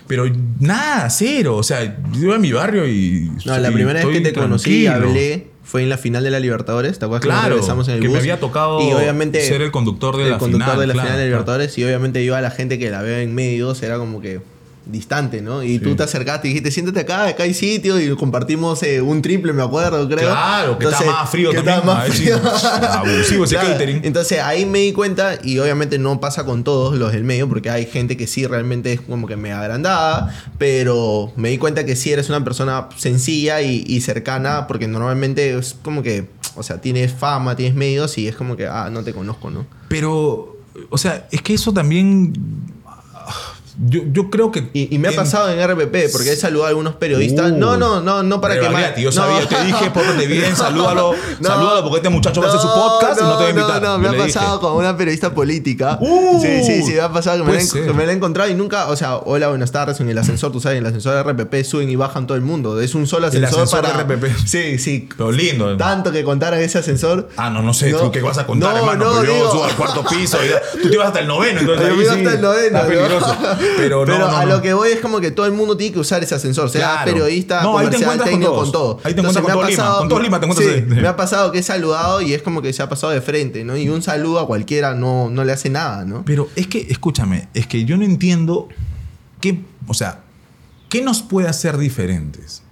[0.09, 0.25] Pero
[0.59, 1.57] nada, cero.
[1.57, 3.31] O sea, yo voy a mi barrio y.
[3.45, 5.11] No, la primera vez que te conocí, tranquilo.
[5.11, 6.99] hablé, fue en la final de la Libertadores.
[6.99, 9.71] ¿Te acuerdas que Claro, regresamos en el que me había tocado y obviamente, ser el
[9.71, 11.37] conductor de el la conductor final, de la claro, final de claro.
[11.37, 11.79] Libertadores.
[11.79, 14.41] Y obviamente yo a la gente que la veo en medios era como que
[14.87, 15.63] distante, ¿no?
[15.63, 18.01] Y tú te acercaste y dijiste, siéntate acá, acá hay sitio.
[18.01, 20.31] Y compartimos eh, un triple, me acuerdo, creo.
[20.31, 21.87] Claro, que estaba más frío que también.
[21.87, 22.37] más frío.
[22.93, 24.01] abusivo ese Claro, catering.
[24.05, 27.71] Entonces ahí me di cuenta, y obviamente no pasa con todos los del medio, porque
[27.71, 31.97] hay gente que sí realmente es como que me agrandada, pero me di cuenta que
[31.97, 36.81] sí eres una persona sencilla y, y cercana, porque normalmente es como que, o sea,
[36.81, 39.67] tienes fama, tienes medios y es como que, ah, no te conozco, ¿no?
[39.89, 40.57] Pero,
[40.91, 42.33] o sea, es que eso también.
[43.79, 44.71] Yo, yo creo que.
[44.73, 47.53] Y, y me ha en- pasado en RPP, porque he saludado a algunos periodistas.
[47.53, 47.57] Uh.
[47.57, 49.13] no, no, no, no para que Revalídate, Yo no.
[49.13, 51.49] sabía, yo te dije, pórtate bien, salúdalo, No.
[51.49, 53.83] salúdalo porque este muchacho va a hacer su podcast y no te va a invitar.
[53.83, 54.33] No, no, me ha le dije.
[54.33, 55.99] pasado con una periodista política.
[56.01, 58.51] Uh, sí, sí, sí, me ha pasado que me, la, que me la he encontrado
[58.51, 61.15] y nunca, o sea, hola, buenas tardes, en el ascensor, tú sabes, en el ascensor
[61.15, 62.81] de RPP suben y bajan todo el mundo.
[62.81, 64.05] Es un solo ascensor, ascensor para.
[64.05, 64.47] de RPP.
[64.47, 65.09] Sí, sí.
[65.17, 65.77] Pero lindo.
[65.77, 67.29] Tanto que contar en ese ascensor.
[67.37, 67.99] Ah, no, no sé, No.
[67.99, 69.05] tú qué vas a contar, No, hermano.
[69.13, 70.39] no, pero yo subo al cuarto piso.
[70.81, 72.87] tú te ibas hasta el noveno, entonces Yo iba hasta el noveno, ¿no?
[73.77, 74.57] Pero, no, Pero no, a no.
[74.57, 76.81] lo que voy es como que todo el mundo tiene que usar ese ascensor, sea
[77.05, 77.13] Claro.
[77.13, 79.01] periodista, No, ahí te comercial, con técnico, con todo.
[79.05, 79.95] Ahí te encuentras con todo Lima.
[79.99, 81.01] Con todo Lima te encuentras sí, ahí.
[81.03, 83.65] Me ha pasado que he saludado y es como que se ha pasado de frente,
[83.65, 83.77] ¿no?
[83.77, 86.25] Y un saludo a cualquiera no, no le hace nada, ¿no?
[86.25, 88.69] Pero es que, escúchame, es que yo no entiendo
[89.41, 90.21] qué, o sea,
[90.89, 92.63] ¿qué nos puede hacer diferentes?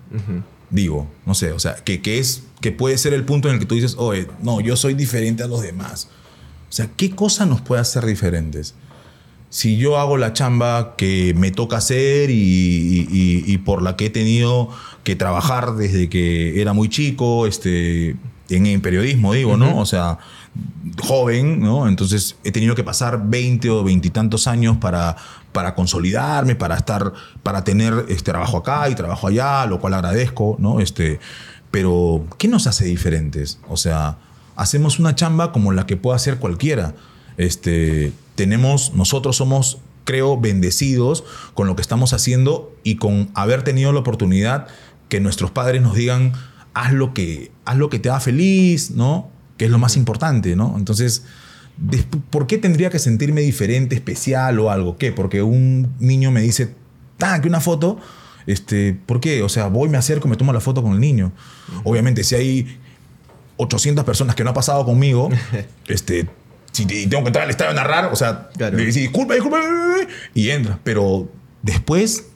[0.71, 3.61] Digo, no sé, o sea, que, que es, que puede ser el punto en el
[3.61, 6.09] que tú dices, oye, no, yo soy diferente a los demás.
[6.69, 8.75] O sea, ¿qué cosa nos puede hacer diferentes?
[9.55, 13.95] Si yo hago la chamba que me toca hacer y, y- y- y por la
[13.95, 14.69] que he tenido
[15.05, 18.17] que trabajar desde que era muy chico, este,
[18.49, 19.79] en, en periodismo, digo, ¿no?
[19.79, 20.19] O sea,
[21.01, 21.87] joven, ¿no?
[21.87, 25.15] Entonces he tenido que pasar 20 o 20 y tantos años para,
[25.53, 27.13] para consolidarme, para estar,
[27.45, 30.81] para tener este trabajo acá y trabajo allá, lo cual agradezco, ¿no?
[30.81, 31.21] Este,
[31.71, 33.61] pero, ¿qué nos hace diferentes?
[33.69, 34.19] O sea,
[34.57, 36.95] hacemos una chamba como la que puede hacer cualquiera.
[37.37, 41.25] Este, tenemos, nosotros somos, creo, bendecidos
[41.55, 44.67] con lo que estamos haciendo y con haber tenido la oportunidad
[45.09, 46.33] que nuestros padres nos digan,
[46.75, 49.31] haz lo que, haz lo que te haga feliz, ¿no?
[49.57, 50.75] Que es lo más importante, ¿no?
[50.77, 51.25] Entonces,
[52.31, 54.97] ¿por qué tendría que sentirme diferente, especial o algo?
[54.97, 55.13] ¿Qué?
[55.13, 56.75] Porque un niño me dice,
[57.17, 57.41] ¡tan!
[57.41, 57.99] que una foto.
[58.47, 59.43] Este, ¿Por qué?
[59.43, 61.33] O sea, voy, me acerco, me tomo la foto con el niño.
[61.85, 62.79] Obviamente, si hay
[63.57, 65.31] 800 personas que no ha pasado conmigo,
[65.87, 66.29] este,
[66.75, 68.77] si tengo que entrar al estadio a narrar, o sea, Claro.
[68.77, 69.61] le dice, disculpa, disculpa,
[70.35, 70.79] y entra.
[70.85, 71.29] Pero
[71.63, 72.27] después,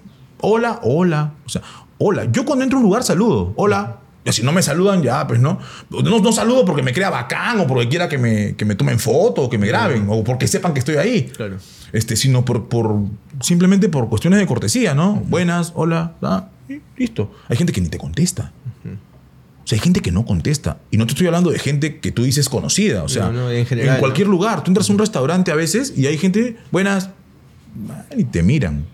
[0.41, 1.61] hola, hola, o sea,
[1.99, 2.25] hola.
[2.33, 3.99] Yo cuando entro a un lugar saludo, hola.
[4.25, 5.59] Y si no me saludan, ya, pues no.
[5.91, 8.99] No, no saludo porque me crea bacán o porque quiera que me, que me tomen
[8.99, 11.33] foto o que me graben o porque sepan que estoy ahí.
[11.35, 11.57] Claro.
[11.93, 12.95] Este, sino por, por
[13.41, 15.15] simplemente por cuestiones de cortesía, ¿no?
[15.15, 16.13] Buenas, hola,
[16.69, 17.33] y listo.
[17.49, 18.53] Hay gente que ni te contesta.
[19.69, 20.79] O sea, hay gente que no contesta.
[20.91, 23.03] Y no te estoy hablando de gente que tú dices conocida.
[23.03, 24.65] O sea, No, no, en general, cualquier lugar.
[24.65, 27.11] Tú entras a un restaurante a veces y hay gente, buenas,
[28.17, 28.87] y te miran.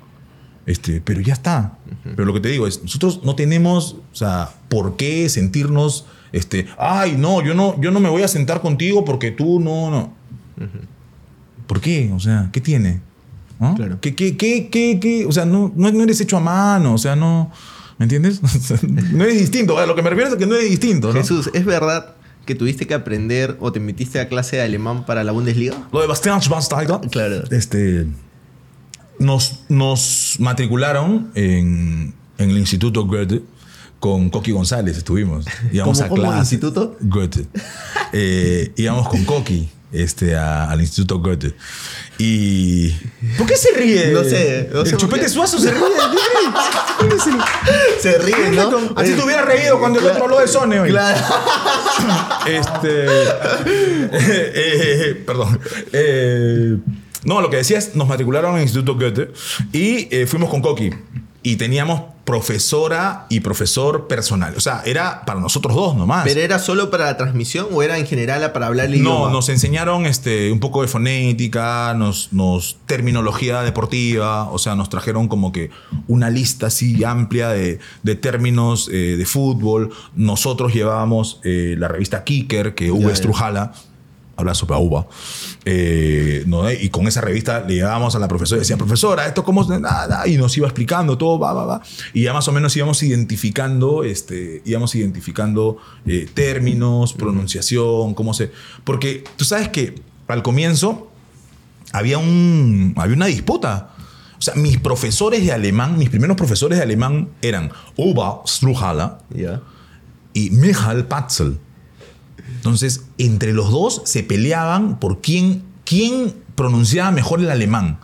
[0.66, 1.78] Este, pero ya está.
[2.02, 6.66] Pero lo que te digo es, nosotros no tenemos, o sea, por qué sentirnos, este,
[6.76, 10.12] ay, no, yo no, yo no me voy a sentar contigo porque tú no, no.
[11.68, 12.10] ¿Por qué?
[12.12, 13.00] O sea, ¿qué tiene?
[13.76, 13.98] Claro.
[14.00, 15.24] ¿Qué, qué, qué, qué, qué?
[15.24, 17.52] O sea, no, no, no eres hecho a mano, o sea, no.
[17.98, 18.40] ¿Me entiendes?
[19.12, 19.78] No eres distinto.
[19.78, 21.08] A lo que me refiero es que no eres distinto.
[21.08, 21.14] ¿no?
[21.14, 22.14] Jesús, ¿es verdad
[22.46, 25.76] que tuviste que aprender o te metiste a clase de alemán para la Bundesliga?
[25.92, 27.00] Lo de Bastian Schweinsteiger.
[27.10, 27.44] Claro.
[27.50, 28.06] Este.
[29.18, 33.42] Nos, nos matricularon en, en el Instituto Goethe
[34.00, 35.46] con Coqui González, estuvimos.
[35.72, 36.38] Íbamos ¿Cómo- a cómo clase.
[36.40, 36.96] instituto?
[37.00, 37.46] Goethe.
[38.12, 41.54] Eh, íbamos con Coqui este, a- al Instituto Goethe.
[42.18, 42.90] Y.
[43.38, 44.12] ¿Por qué se ríe?
[44.12, 45.80] No sé, no sé el por chupete suazo se ríe.
[48.00, 48.92] Se ríe, ¿no?
[48.96, 50.90] Así te hubiera reído cuando el otro habló de Sony hoy.
[50.90, 51.20] Claro.
[52.46, 53.04] Este.
[53.06, 55.58] eh, eh, perdón.
[55.92, 56.76] Eh,
[57.24, 59.32] no, lo que decías, nos matricularon en el Instituto Goethe
[59.72, 60.90] y eh, fuimos con Coqui.
[61.42, 64.54] Y teníamos profesora y profesor personal.
[64.56, 66.24] O sea, era para nosotros dos nomás.
[66.24, 69.32] ¿Pero era solo para la transmisión o era en general para hablar el No, idioma?
[69.32, 75.28] nos enseñaron este, un poco de fonética, nos, nos terminología deportiva, o sea, nos trajeron
[75.28, 75.70] como que
[76.08, 79.90] una lista así amplia de, de términos eh, de fútbol.
[80.14, 83.16] Nosotros llevábamos eh, la revista Kicker, que Uwe ya.
[83.16, 83.72] Strujala,
[84.36, 85.06] habla sobre uva,
[85.64, 86.70] eh, ¿no?
[86.70, 89.78] y con esa revista le llevábamos a la profesora y decía, profesora, esto cómo se-?"
[89.80, 91.82] nada, y nos iba explicando todo, va, va, va.
[92.12, 95.76] Y ya más o menos íbamos identificando, este, íbamos identificando
[96.06, 98.50] eh, términos, pronunciación, cómo se...
[98.84, 99.94] Porque tú sabes que
[100.28, 101.10] al comienzo
[101.92, 103.90] había, un, había una disputa.
[104.38, 109.62] O sea, mis profesores de alemán, mis primeros profesores de alemán eran Uwe Strujala, Ya.
[110.32, 111.58] y Michael Patzel.
[112.64, 118.00] Entonces, entre los dos se peleaban por quién, quién pronunciaba mejor el alemán.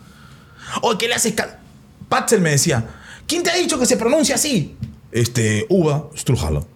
[0.82, 1.32] Oye, ¿qué le haces?
[1.32, 1.60] ca-?"
[2.10, 2.86] Patzel me decía,
[3.26, 4.76] ¿quién te ha dicho que se pronuncia así?
[5.12, 6.66] Este, Uva Strujalo.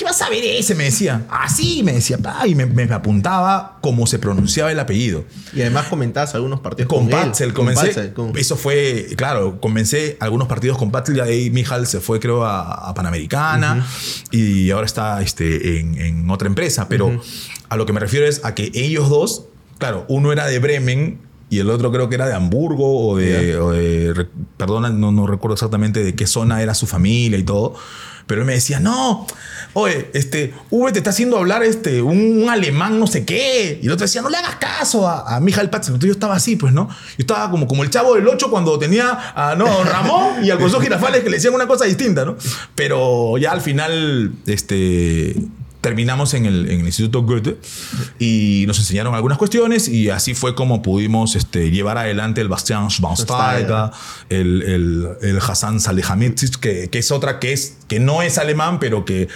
[0.00, 0.74] ¿Qué vas a ver ese?
[0.74, 1.26] Me decía.
[1.28, 2.16] Así, me decía.
[2.16, 5.26] pa, Y me, me apuntaba cómo se pronunciaba el apellido.
[5.52, 7.26] Y además comentabas algunos partidos Con con, él.
[7.26, 7.66] Patzel, Con.
[7.74, 12.18] Patzel, con- Eso fue, claro, comencé algunos partidos con Patzel y ahí Mijal se fue,
[12.18, 13.86] creo, a, a Panamericana
[14.30, 16.88] y ahora está este, en, en otra empresa.
[16.88, 17.20] Pero
[17.68, 19.44] a lo que me refiero es a que ellos dos,
[19.76, 21.18] claro, uno era de Bremen
[21.50, 24.26] y el otro creo que era de Hamburgo o de, o de-
[24.56, 27.74] perdona, no, no recuerdo exactamente de qué zona era su familia y todo.
[28.30, 29.26] Pero él me decía, no,
[29.72, 33.80] oye, este, V te está haciendo hablar este, un, un alemán no sé qué.
[33.82, 35.94] Y el otro decía, no le hagas caso a, a Michael Patzel.
[35.94, 36.88] Entonces yo estaba así, pues, ¿no?
[36.88, 40.58] Yo estaba como, como el chavo del 8 cuando tenía a no, Ramón y al
[40.58, 42.36] profesor Girafales que le decían una cosa distinta, ¿no?
[42.76, 45.34] Pero ya al final, este,
[45.80, 47.56] terminamos en el, en el Instituto Goethe
[48.18, 52.90] y nos enseñaron algunas cuestiones y así fue como pudimos este, llevar adelante el Bastian
[52.90, 53.90] Schweinsteiger,
[54.28, 58.78] el, el, el Hassan Salihamidzic, que, que es otra que, es, que no es alemán,
[58.78, 59.28] pero que,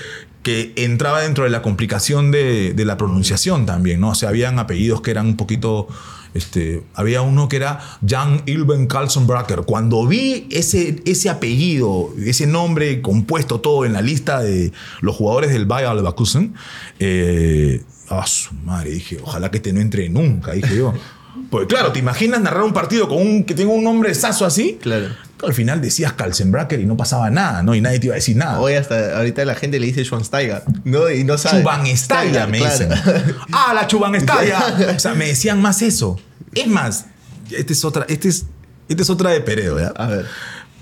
[0.42, 4.10] que entraba dentro de la complicación de, de la pronunciación también, ¿no?
[4.10, 5.88] O sea, habían apellidos que eran un poquito...
[6.34, 9.62] Este, había uno que era Jan Ilben Carlsenbracker.
[9.62, 15.50] Cuando vi ese, ese apellido, ese nombre compuesto todo en la lista de los jugadores
[15.52, 16.54] del Bayer Leverkusen,
[16.98, 20.92] eh, a su madre, dije, ojalá que este no entre nunca, dije yo.
[21.50, 24.78] Porque claro, ¿te imaginas narrar un partido con un, que tenga un nombre sazo así?
[24.80, 25.08] Claro.
[25.42, 27.74] Al final decías Kalsenbracker y no pasaba nada, ¿no?
[27.74, 28.60] Y nadie te iba a decir nada.
[28.60, 31.10] Hoy hasta ahorita la gente le dice Schweinsteiger, ¿no?
[31.10, 31.60] Y no sabe.
[31.60, 32.72] Chubanestalla, me Claro.
[32.72, 32.90] dicen.
[33.52, 34.92] ¡Ah, la Chubanestalla!
[34.96, 36.18] o sea, me decían más eso.
[36.54, 37.06] Es más,
[37.50, 38.46] este es otra, este es,
[38.88, 39.88] este es otra de Peredo, ¿ya?
[39.96, 40.26] A ver.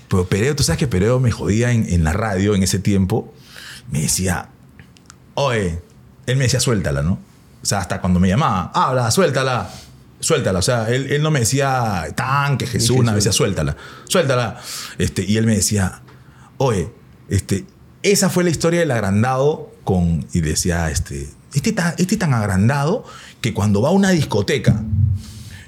[0.09, 3.32] Pero Peredo, tú sabes que Peredo me jodía en, en la radio en ese tiempo.
[3.90, 4.48] Me decía,
[5.34, 5.80] oye,
[6.26, 7.18] él me decía, suéltala, ¿no?
[7.62, 9.70] O sea, hasta cuando me llamaba, habla, suéltala,
[10.23, 10.61] suéltala.
[10.61, 13.77] O sea, él, él no me decía tanque, Jesús, me decía, suéltala,
[14.09, 14.59] suéltala.
[14.97, 16.01] Este, y él me decía,
[16.57, 16.89] oye,
[17.29, 17.66] este,
[18.03, 23.05] esa fue la historia del agrandado con, y decía, este, este, tan, este tan agrandado
[23.41, 24.83] que cuando va a una discoteca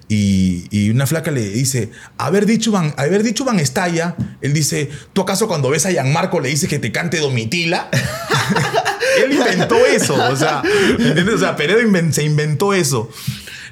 [0.09, 4.89] y, y una flaca le dice, haber dicho Van, haber dicho Van Estalla, él dice,
[5.13, 7.89] ¿tú acaso cuando ves a Gianmarco le dices que te cante Domitila?
[9.25, 10.63] él inventó eso, o sea,
[10.99, 11.35] ¿entiendes?
[11.35, 11.81] O sea, Peredo
[12.13, 13.11] se inventó eso.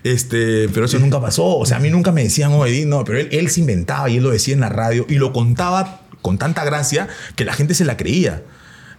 [0.05, 1.57] Este, pero eso nunca pasó.
[1.59, 4.17] O sea, a mí nunca me decían, oye, no, pero él, él se inventaba y
[4.17, 7.75] él lo decía en la radio y lo contaba con tanta gracia que la gente
[7.75, 8.43] se la creía.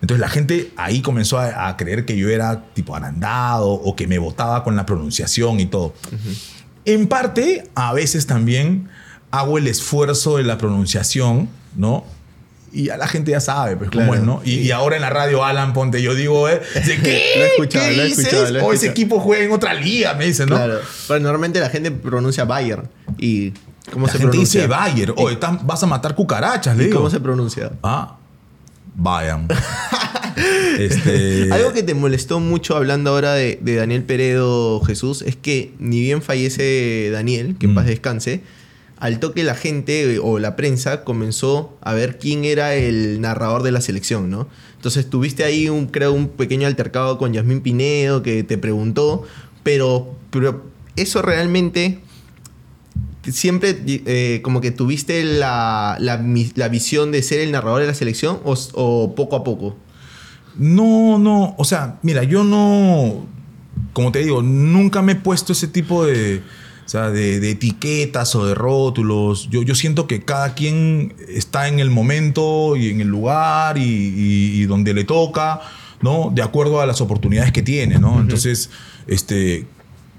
[0.02, 4.06] Entonces la gente ahí comenzó a, a creer que yo era tipo arandado o que
[4.06, 5.94] me votaba con la pronunciación y todo.
[6.86, 8.90] En parte, a veces también
[9.32, 12.04] hago el esfuerzo de la pronunciación, ¿no?
[12.76, 14.42] Y ya la gente ya sabe, pues, cómo es, ¿no?
[14.44, 16.60] Y, y ahora en la radio, Alan Ponte, yo digo, ¿eh?
[16.74, 17.24] ¿qué?
[17.38, 18.92] Lo he escuchado, ¿Qué lo he escuchado, lo he O ese escuchado.
[18.92, 20.56] equipo juega en otra liga, me dicen, ¿no?
[20.56, 20.80] Claro.
[21.08, 22.90] Pero normalmente la gente pronuncia Bayern.
[23.20, 23.52] ¿Y
[23.92, 24.62] cómo La se gente pronuncia?
[24.62, 26.98] dice Bayer, oye, están- vas a matar cucarachas, le ¿Y digo.
[26.98, 27.72] cómo se pronuncia?
[27.84, 28.18] Ah,
[28.96, 29.48] Bayern.
[30.80, 35.74] este, Algo que te molestó mucho hablando ahora de, de Daniel Peredo Jesús es que
[35.80, 37.76] ni bien fallece Daniel, que en Mm.
[37.76, 38.42] paz descanse,
[39.04, 43.62] al toque la gente eh, o la prensa comenzó a ver quién era el narrador
[43.62, 44.48] de la selección, ¿no?
[44.78, 49.24] Entonces tuviste ahí un, creo, un pequeño altercado con Yasmín Pinedo que te preguntó,
[49.62, 50.64] pero, pero
[50.96, 52.00] eso realmente
[53.30, 58.40] siempre eh, como que tuviste la, la, visión de ser el narrador de la selección
[58.46, 59.76] o, o poco a poco.
[60.56, 63.26] No, no, o sea, mira, yo no,
[63.92, 66.42] como te digo, nunca me he puesto ese tipo de,
[66.86, 69.50] o sea, de, de etiquetas o de rótulos.
[69.50, 73.82] Yo, yo siento que cada quien está en el momento y en el lugar y,
[73.82, 75.62] y- y donde le toca,
[76.02, 76.32] ¿no?
[76.34, 78.20] De acuerdo a las oportunidades que tiene, ¿no?
[78.20, 78.70] Entonces,
[79.08, 79.66] este,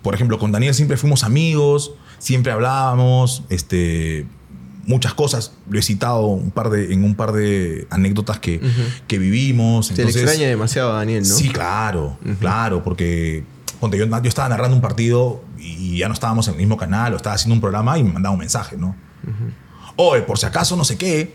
[0.02, 4.26] por ejemplo, con Daniel siempre fuimos amigos, siempre hablábamos, este,
[4.86, 5.52] muchas cosas.
[5.70, 8.60] Lo he citado un par de, en un par de anécdotas que,
[9.06, 9.86] que vivimos.
[9.88, 11.34] Se le extraña demasiado a Daniel, ¿no?
[11.34, 13.44] Sí, claro, claro, porque
[13.84, 17.12] ponte, yo, yo estaba narrando un partido y ya no estábamos en el mismo canal,
[17.14, 18.94] o estaba haciendo un programa y me mandaba un mensaje, ¿no?
[19.96, 21.34] Oye, por si acaso no sé qué,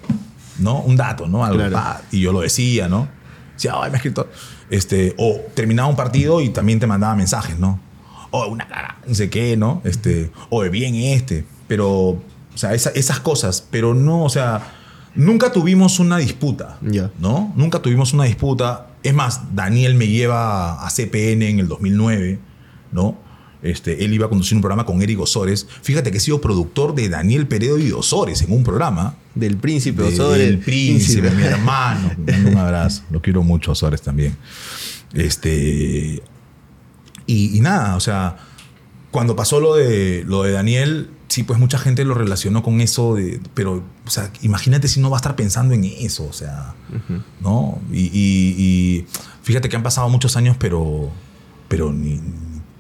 [0.58, 0.80] ¿no?
[0.82, 1.44] Un dato, ¿no?
[1.46, 1.74] Algo, Claro.
[1.74, 3.08] pa, y yo lo decía, ¿no?
[3.54, 4.28] Decía, ay, me ha escrito.
[4.70, 7.80] Este, o terminaba un partido y también te mandaba mensajes, ¿no?
[8.32, 9.82] O una cara, no sé qué, ¿no?
[9.86, 11.46] Este, o bien este.
[11.68, 12.22] Pero, o
[12.56, 14.62] sea, esa- esas cosas, pero no, o sea,
[15.16, 16.78] nunca tuvimos una disputa.
[17.20, 17.52] ¿no?
[17.56, 18.88] Nunca tuvimos una disputa.
[19.04, 22.40] Es más, Daniel me lleva a CPN en el 2009,
[22.92, 23.18] ¿no?
[23.62, 25.68] Este, él iba a conducir un programa con Eric Osores.
[25.82, 29.16] Fíjate que he sido productor de Daniel Peredo y Osores en un programa.
[29.36, 30.48] Del príncipe De- Osores.
[30.48, 32.12] del príncipe, mi hermano.
[32.48, 33.04] Un abrazo.
[33.12, 34.36] Lo quiero mucho, Osores también.
[35.14, 36.22] Este.
[37.26, 38.38] Y, y nada, o sea,
[39.12, 43.16] cuando pasó lo de, lo de Daniel, sí, pues mucha gente lo relacionó con eso,
[43.16, 46.74] de, pero, o sea, imagínate si no va a estar pensando en eso, o sea,
[47.40, 47.80] ¿no?
[47.92, 49.06] Y, y- y
[49.44, 51.10] fíjate que han pasado muchos años, pero,
[51.68, 52.20] pero ni,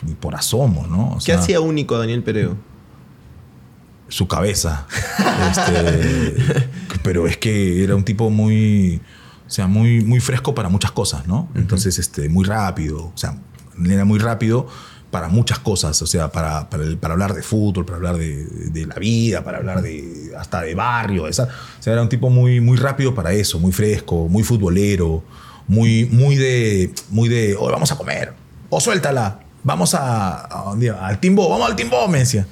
[0.03, 1.11] ni- por asomo, ¿no?
[1.11, 2.57] O ¿Qué sea, hacía único Daniel Pereo?
[4.07, 4.87] su cabeza.
[5.51, 6.35] Este,
[7.03, 8.99] pero es que era un tipo muy,
[9.45, 11.47] o sea, muy, muy fresco para muchas cosas, ¿no?
[11.53, 13.37] Entonces, este, muy rápido, o sea,
[13.85, 14.67] era muy rápido
[15.11, 18.45] para muchas cosas, o sea, para, para, el- para hablar de fútbol, para hablar de,
[18.45, 22.29] de la vida, para hablar de hasta de barrio, esa, o sea, era un tipo
[22.29, 25.23] muy, muy rápido para eso, muy fresco, muy futbolero,
[25.67, 28.33] muy, muy de, muy de, "Oye, vamos a comer,
[28.69, 30.73] o suéltala, vamos a, a
[31.07, 32.45] al Timbo, vamos al Timbo, me decía.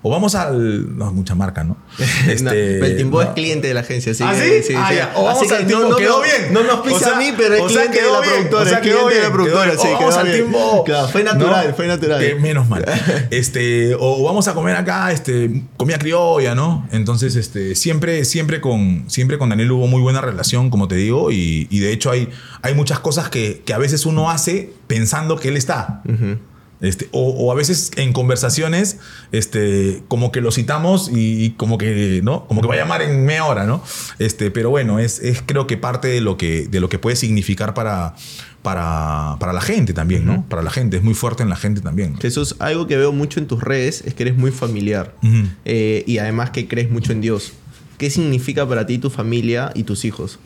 [0.00, 0.96] O vamos al.
[0.96, 1.76] No, mucha marca, ¿no?
[2.42, 4.74] No, el Timbo es cliente de la agencia, así Este, ¿Ah, que- sí?
[4.76, 5.12] Ah, ya.
[5.16, 6.52] O Así vamos que al no- Timbo, no, quedó bien.
[6.52, 8.32] No nos pisa O sea, a mí, pero es cliente de quedó la bien.
[8.34, 8.62] productora.
[8.62, 9.94] O sea, cliente quedó de la bien, productora, quedó sí, bien.
[9.94, 10.44] O quedó vamos al bien.
[10.44, 10.84] Timbo.
[10.88, 11.74] Claro, fue natural, ¿No?
[11.74, 12.20] fue natural.
[12.20, 12.84] Que menos mal.
[13.30, 16.86] Este, o vamos a comer acá, este, comida criolla, ¿no?
[16.92, 21.30] Entonces, este, siempre, siempre con, siempre con Daniel hubo muy buena relación, como te digo,
[21.32, 22.28] y, y de hecho hay,
[22.62, 26.02] hay muchas cosas que, que a veces uno hace pensando que él está.
[26.80, 28.98] Este, o, o a veces en conversaciones,
[29.32, 32.46] este, como que lo citamos y, y como que, ¿no?
[32.46, 33.82] Como que va a llamar en media hora, ¿no?
[34.18, 37.16] Este, pero bueno, es, es creo que parte de lo que, de lo que puede
[37.16, 38.14] significar para,
[38.62, 40.44] para, para la gente también, ¿no?
[40.48, 42.12] Para la gente, es muy fuerte en la gente también.
[42.12, 42.20] ¿no?
[42.20, 45.14] Jesús, algo que veo mucho en tus redes es que eres muy familiar.
[45.64, 47.52] Eh, y además que crees mucho en Dios.
[47.98, 50.38] ¿Qué significa para ti tu familia y tus hijos?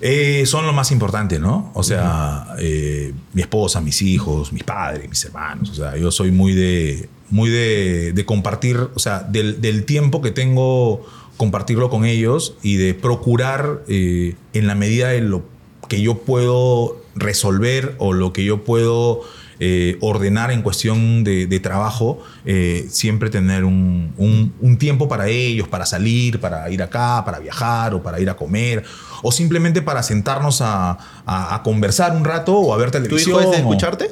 [0.00, 1.72] Eh, son lo más importante, ¿no?
[1.74, 5.70] O sea, eh, mi esposa, mis hijos, mis padres, mis hermanos.
[5.70, 10.22] O sea, yo soy muy de, muy de, de compartir, o sea, del, del tiempo
[10.22, 11.04] que tengo,
[11.36, 15.42] compartirlo con ellos y de procurar eh, en la medida de lo
[15.88, 19.22] que yo puedo resolver o lo que yo puedo
[19.60, 25.28] eh, ordenar en cuestión de, de trabajo, eh, siempre tener un, un- un tiempo para
[25.28, 28.84] ellos, para salir, para ir acá, para viajar o para ir a comer,
[29.22, 30.92] o simplemente para sentarnos a,
[31.26, 33.30] a- a conversar un rato o a ver ¿Tu televisión.
[33.30, 34.08] hijo es de o- escucharte?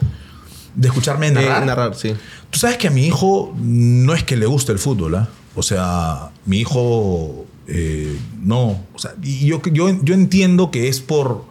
[0.74, 1.62] De escucharme narrar.
[1.62, 2.14] Eh, narrar, sí.
[2.50, 5.28] Tú sabes que a mi hijo no es que le guste el fútbol, ¿ah?
[5.54, 8.84] O sea, mi hijo eh, no.
[8.94, 11.44] O sea, yo, yo, yo entiendo que es por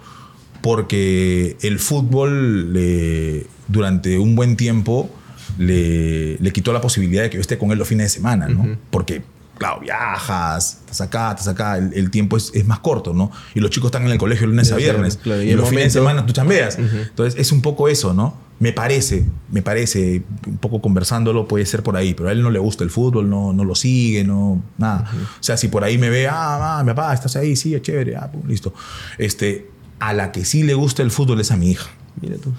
[0.61, 5.09] porque el fútbol le- durante un buen tiempo
[5.57, 8.47] le, le quitó la posibilidad de que yo esté con él los fines de semana,
[8.47, 8.77] ¿no?
[8.89, 9.23] Porque,
[9.57, 13.31] claro, viajas, estás acá, estás acá, el, el tiempo es, es más corto, ¿no?
[13.53, 15.17] Y los chicos están en el colegio lunes a viernes.
[15.17, 16.77] claro, y y los fines de momento- semana tú chambeas.
[16.77, 18.43] Entonces, es un poco eso, ¿no?
[18.57, 22.49] Me parece, me parece, un poco conversándolo puede ser por ahí, pero a él no
[22.49, 25.09] le gusta el fútbol, no, no lo sigue, no, nada.
[25.39, 27.81] O sea, si por ahí me ve, ah, ah, mi papá, estás ahí, sí, es
[27.81, 28.73] chévere, ah, pum, listo.
[29.17, 31.89] Este, a la que sí le gusta el fútbol es a mi hija.
[32.21, 32.53] Mira tú.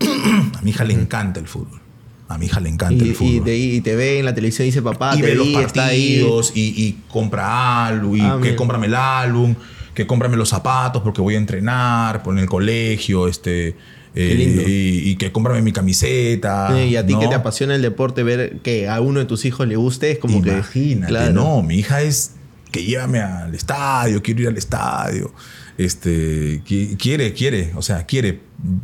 [0.58, 1.80] A mi hija le encanta el fútbol.
[2.28, 3.32] A mi hija le encanta Y, el fútbol.
[3.34, 5.46] y te, y te ve en la televisión y dice, papá, y te ve los
[5.46, 5.54] ahí.
[5.54, 9.54] partidos y, y compra álbum y Ah, que cómprame el álbum
[9.94, 13.74] que cómprame los zapatos porque voy a entrenar por en el colegio este
[14.14, 14.62] Eh, lindo.
[14.62, 16.70] Y, y que cómprame mi camiseta.
[16.84, 17.20] y a ti ¿no?
[17.20, 20.18] que te apasiona el deporte, ver que a uno de tus hijos le guste, es
[20.18, 21.18] como Imagínate, que.
[21.18, 21.32] Claro.
[21.32, 22.32] no, mi hija es
[22.70, 25.32] que llévame al estadio, quiero ir al estadio.
[25.78, 28.40] Este, qui- quiere, quiere, o sea, quiere.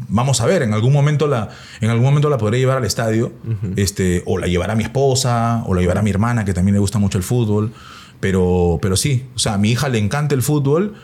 [0.09, 3.33] Vamos a ver, en algún momento la, en algún momento la podré llevar al estadio,
[3.77, 6.99] este, o la llevará mi esposa, o la llevará mi hermana, que también le gusta
[6.99, 7.73] mucho el fútbol.
[8.21, 10.95] Pero, pero sí, o sea, a mi hija le encanta el fútbol,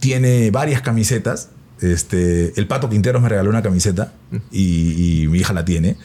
[0.00, 1.50] tiene varias camisetas.
[1.80, 4.12] Este, el Pato Quinteros me regaló una camiseta
[4.50, 5.96] y, y mi hija la tiene.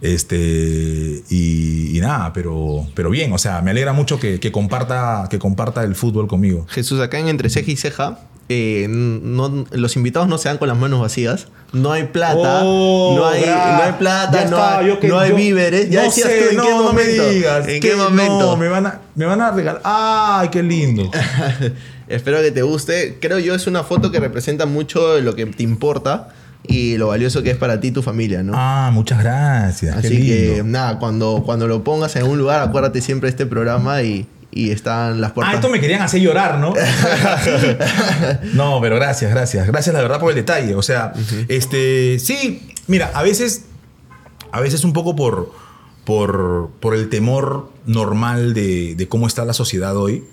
[0.00, 5.26] Este, y, y nada, pero, pero bien, o sea, me alegra mucho que, que comparta,
[5.30, 6.66] que comparta el fútbol conmigo.
[6.70, 10.68] Jesús, acá en Entre Ceja y Ceja, eh, no, los invitados no se dan con
[10.68, 11.48] las manos vacías.
[11.72, 12.60] No hay plata.
[12.64, 15.90] Oh, no, hay, no hay plata, no, está, hay, que- no hay yo- víveres.
[15.90, 17.28] Ya no decías sé, tú, ¿en qué me momento?
[17.28, 18.56] digas, ¿En qué momento?
[18.56, 19.82] Me van a, me van a regalar.
[19.84, 21.10] ¡Ay, qué lindo!
[22.08, 23.18] Espero que te guste.
[23.20, 26.28] Creo yo es una foto que representa mucho lo que te importa
[26.66, 28.52] y lo valioso que es para ti y tu familia, ¿no?
[28.56, 29.94] Ah, muchas gracias.
[30.00, 33.46] qué Así que nada, cuando, cuando lo pongas en un lugar, acuérdate siempre de este
[33.46, 35.54] programa y, y están las puertas.
[35.54, 36.72] Ah, esto me querían hacer llorar, ¿no?
[38.54, 39.66] no, pero gracias, gracias.
[39.66, 40.74] Gracias, la verdad, por el detalle.
[40.74, 41.12] O sea,
[41.48, 43.64] este, sí, mira, a veces,
[44.52, 45.52] a veces un poco por,
[46.04, 50.24] por, por el temor normal de, de cómo está la sociedad hoy,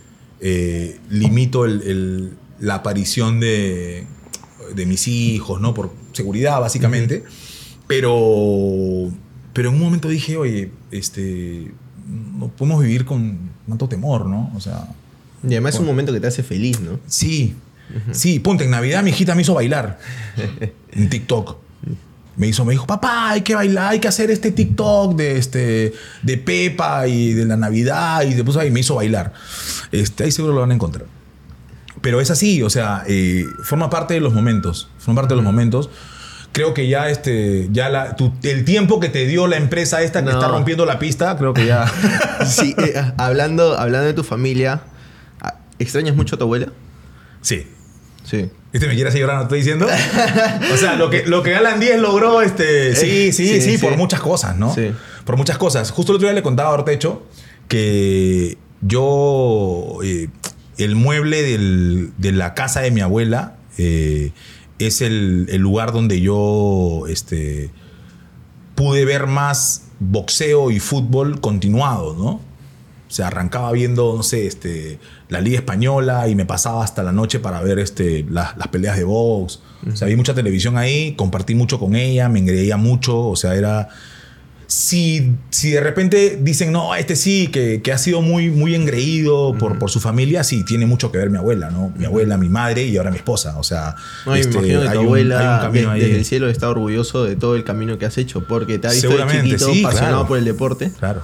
[0.42, 4.06] eh, limito el- el- la aparición de,
[4.74, 5.74] de mis hijos, ¿no?
[5.74, 7.24] Por seguridad, básicamente.
[7.88, 9.12] Pero,
[9.54, 11.72] pero en un momento dije, oye, este,
[12.06, 13.38] no podemos vivir con
[13.68, 14.52] tanto temor, ¿no?
[14.56, 14.88] O sea,
[15.44, 17.00] Y además es un momento que te hace feliz, ¿no?
[17.08, 17.56] sí,
[18.12, 20.00] sí, ponte, en Navidad mi hijita me hizo bailar
[20.92, 21.58] en TikTok.
[22.38, 25.94] Me hizo, me dijo, papá, hay que bailar, hay que hacer este TikTok de, este,
[26.22, 29.32] de Pepa y de la Navidad y, de, pues, ahí me hizo bailar.
[29.94, 31.06] Este, ahí seguro lo van a encontrar.
[32.02, 35.46] Pero es así, o sea, eh, forma parte de los momentos, forma parte de los
[35.46, 35.90] momentos.
[36.56, 40.20] Creo que ya, este, ya la, tu- el tiempo que te dio la empresa esta
[40.24, 40.38] que No.
[40.40, 41.86] está rompiendo la pista, creo que ya...
[42.46, 44.82] Sí, eh, hablando, hablando de tu familia,
[45.42, 46.68] ah, ¿extrañas mucho a tu abuela?
[47.42, 47.68] sí.
[48.24, 48.50] Sí.
[48.74, 49.86] ¿Este me quiere hacer llorar, no estoy diciendo?
[50.74, 53.78] O sea, lo que, lo que Alan 10 logró, este, sí, sí, sí, sí, sí.
[53.78, 54.74] por muchas cosas, ¿no?
[54.74, 54.92] Sí.
[55.26, 55.92] Por muchas cosas.
[55.92, 57.22] Justo el otro día le contaba a Ortecho
[57.68, 60.30] que yo, eh,
[60.80, 64.32] el mueble del- de la casa de mi abuela eh,
[64.80, 67.70] es el, el lugar donde yo este,
[68.76, 72.42] pude ver más boxeo y fútbol continuado, ¿no?
[73.18, 75.00] O arrancaba viendo, no sé, este,
[75.30, 78.98] la Liga Española y me pasaba hasta la noche para ver este, las, las peleas
[78.98, 79.62] de box.
[79.92, 83.56] O sea, vi mucha televisión ahí, compartí mucho con ella, me engreía mucho, o sea,
[83.56, 83.90] era...
[84.68, 89.56] Si, si de repente dicen, no, este sí, que, que ha sido muy, muy engreído
[89.58, 91.94] por, por su familia, sí, tiene mucho que ver mi abuela, ¿no?
[91.98, 93.58] Mi abuela, mi madre y ahora mi esposa.
[93.60, 93.96] O sea,
[94.26, 97.36] No, este, me imagino que tu abuela un de- desde el cielo está orgulloso de
[97.36, 100.28] todo el camino que has hecho, porque te ha visto de chiquito sí, apasionado claro.
[100.28, 100.92] por el deporte.
[101.00, 101.22] Claro.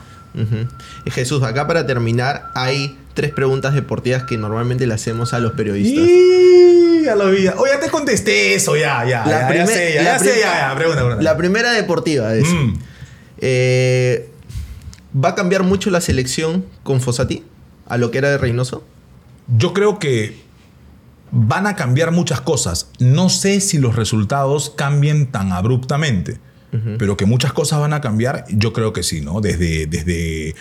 [1.06, 5.54] Y Jesús, acá para terminar, hay tres preguntas deportivas que normalmente le hacemos a los
[5.54, 6.06] periodistas.
[6.08, 7.48] Y ya lo vi.
[7.48, 9.26] Oye, ya te contesté eso, ya, ya.
[9.28, 10.76] ya, ya sé, ya, la ya sé, ya, ya.
[10.76, 11.24] Pregunta, pregunta.
[11.24, 12.74] La primera deportiva es: Mm.
[13.42, 14.30] Eh,
[15.14, 17.44] ¿va a cambiar mucho la selección con Fossati
[17.88, 18.84] a lo que era de Reynoso?
[19.58, 20.40] Yo creo que
[21.32, 22.90] van a cambiar muchas cosas.
[23.00, 26.38] No sé si los resultados cambien tan abruptamente,
[26.98, 29.42] pero que muchas cosas van a cambiar, yo creo que sí, ¿no?
[29.42, 30.56] Desde, desde,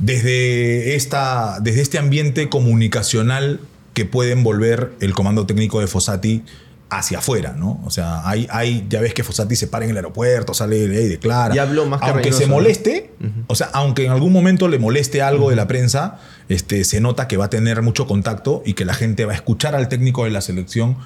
[0.00, 3.60] desde, esta, desde este ambiente comunicacional
[3.94, 6.42] que puede envolver el comando técnico de Fossati
[6.88, 7.80] hacia afuera, ¿no?
[7.84, 10.86] O sea, hay, hay, ya ves que Fossati se para en el aeropuerto, sale y
[11.08, 11.54] declara.
[11.54, 13.12] Ya habló más que Aunque se moleste,
[13.48, 17.26] o sea, aunque en algún momento le moleste algo de la prensa, este, se nota
[17.26, 20.24] que va a tener mucho contacto y que la gente va a escuchar al técnico
[20.24, 20.96] de la selección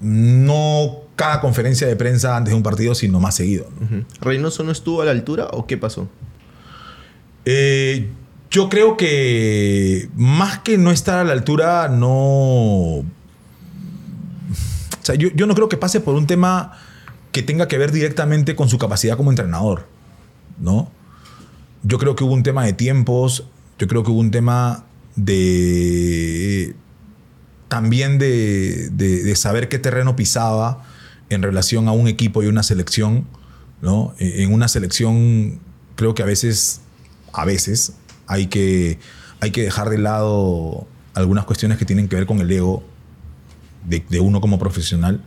[0.00, 3.68] no cada conferencia de prensa antes de un partido, sino más seguido.
[3.80, 4.04] ¿no?
[4.20, 6.08] ¿Reynoso no estuvo a la altura o qué pasó?
[7.46, 8.10] Eh,
[8.50, 13.04] yo creo que más que no estar a la altura, no...
[15.04, 16.72] O sea, yo, yo no creo que pase por un tema
[17.30, 19.86] que tenga que ver directamente con su capacidad como entrenador,
[20.58, 20.90] ¿no?
[21.82, 23.44] Yo creo que hubo un tema de tiempos,
[23.78, 24.86] yo creo que hubo un tema
[25.16, 26.74] de...
[27.68, 30.82] también de, de- saber qué terreno pisaba
[31.28, 33.26] en relación a un equipo y una selección,
[33.82, 34.14] ¿no?
[34.18, 35.60] E, En una selección
[35.96, 36.80] creo que a veces,
[37.34, 37.92] a veces,
[38.26, 38.98] hay que,
[39.40, 42.82] hay que dejar de lado algunas cuestiones que tienen que ver con el ego
[43.84, 45.22] de, de uno como profesional,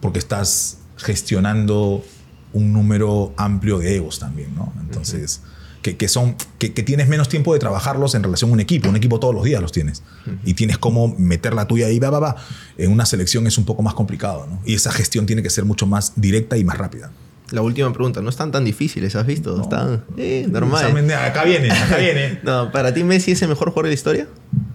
[0.00, 2.04] porque estás gestionando
[2.52, 4.72] un número amplio de egos también, ¿no?
[4.80, 5.42] Entonces,
[5.82, 8.88] que, que son, que, que tienes menos tiempo de trabajarlos en relación a un equipo.
[8.88, 10.02] Un equipo todos los días los tienes.
[10.44, 12.36] Y tienes cómo meter la tuya ahí, va, va, va.
[12.76, 14.60] En una selección es un poco más complicado, ¿no?
[14.64, 17.10] Y esa gestión tiene que ser mucho más directa y más rápida.
[17.50, 19.60] La última pregunta, no están tan difíciles, ¿has visto?
[19.60, 20.84] Están eh, normal.
[20.84, 22.40] Acá viene, acá viene.
[22.44, 24.28] No, ¿para ti Messi es el mejor jugador de la historia?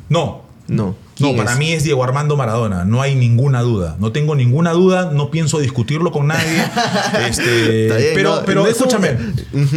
[0.10, 0.86] No, No.
[0.88, 1.58] No, ¿Quién para es?
[1.60, 3.96] mí es Diego Armando Maradona, no hay ninguna duda.
[4.00, 6.64] No tengo ninguna duda, no pienso discutirlo con nadie.
[7.30, 9.18] Este, bien, pero no, pero no es un- escúchame,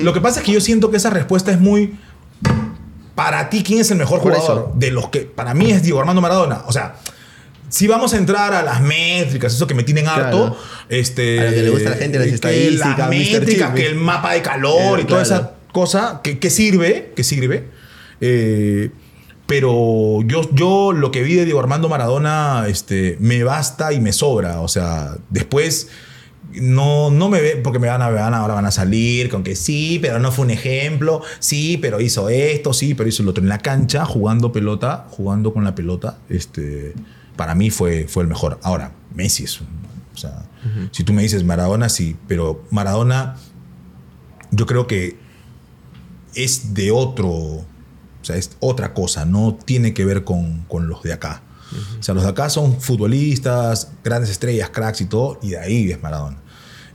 [0.03, 1.95] lo que pasa es que yo siento que esa respuesta es muy...
[3.15, 4.73] Para ti, ¿quién es el mejor jugador?
[4.75, 6.63] De los que para mí es Diego Armando Maradona.
[6.67, 6.97] O sea,
[7.69, 10.57] si vamos a entrar a las métricas, eso que me tienen harto, Claro.
[10.89, 13.87] este, A lo que le gusta a la gente, las que estadísticas, la métrica, que
[13.87, 15.43] el mapa de calor Eh, y toda claro.
[15.43, 17.69] esa cosa que, que sirve, que sirve.
[18.21, 18.91] Eh,
[19.49, 24.13] pero yo, yo lo que vi de Diego Armando Maradona este, me basta y me
[24.13, 24.61] sobra.
[24.61, 25.89] O sea, después
[26.53, 29.43] no, no me ve, porque me van a, van a- ahora van a salir con
[29.43, 33.31] que sí, pero no fue un ejemplo, sí, pero hizo esto, sí, pero hizo lo
[33.31, 33.43] otro.
[33.43, 36.93] En la cancha, jugando pelota, jugando con la pelota, este,
[37.35, 38.59] para mí fue, fue el mejor.
[38.63, 39.61] Ahora, Messi es.
[39.61, 39.65] O
[40.21, 40.45] sea,
[40.91, 43.37] si tú me dices Maradona, sí, pero Maradona
[44.51, 45.17] yo creo que
[46.35, 47.65] es de otro,
[48.21, 51.43] o sea, es otra cosa, no tiene que ver con, con los de acá.
[51.99, 55.91] O sea, los de acá son futbolistas, grandes estrellas, cracks y todo, y de ahí
[55.91, 56.39] es Maradona.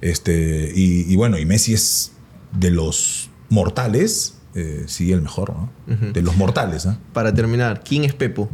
[0.02, 2.12] Este, y, y bueno, y Messi es
[2.52, 5.70] de los mortales, eh, sí, el mejor, ¿no?
[6.12, 6.98] De los mortales, ¿no?
[7.14, 8.50] Para terminar, ¿quién es Pepo?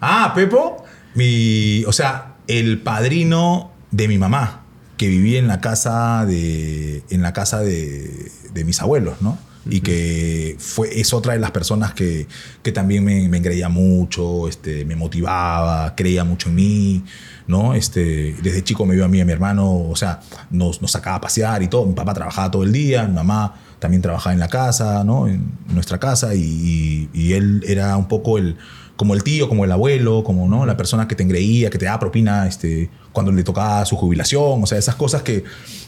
[0.00, 4.64] Ah, Pepo, mi, o sea, el padrino de mi mamá,
[4.96, 9.38] que vivía en la casa de, en la casa de, de mis abuelos, ¿no?
[9.70, 12.26] Y que fue, es otra de las personas que,
[12.62, 17.04] que también me, me engreía mucho, este, me motivaba, creía mucho en mí,
[17.46, 17.74] ¿no?
[17.74, 20.90] Este, desde chico me vio a mí y a mi hermano, o sea, nos, nos
[20.92, 21.84] sacaba a pasear y todo.
[21.86, 25.28] Mi papá trabajaba todo el día, mi mamá también trabajaba en la casa, ¿no?
[25.28, 28.56] En nuestra casa, y, y- y él era un poco el,
[28.96, 30.66] como el tío, como el abuelo, como ¿no?
[30.66, 34.62] la persona que te engreía, que te daba propina este, cuando le tocaba su jubilación,
[34.62, 35.44] o sea, esas cosas que,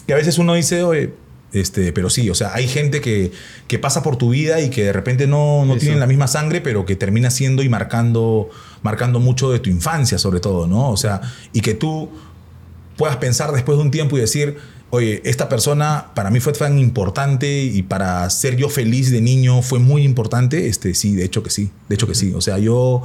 [0.07, 1.13] que a veces uno dice, oye,
[1.53, 3.33] este, pero sí, o sea, hay gente que,
[3.67, 6.61] que pasa por tu vida y que de repente no, no tienen la misma sangre,
[6.61, 8.51] pero que termina siendo y marcando,
[8.83, 10.91] marcando mucho de tu infancia, sobre todo, ¿no?
[10.91, 11.21] O sea,
[11.53, 12.11] y que tú
[12.97, 14.59] puedas pensar después de un tiempo y decir,
[14.91, 19.63] oye, esta persona para mí fue tan importante y para ser yo feliz de niño
[19.63, 22.33] fue muy importante, este, sí, de hecho que sí, de hecho que sí.
[22.35, 23.03] O sea, yo,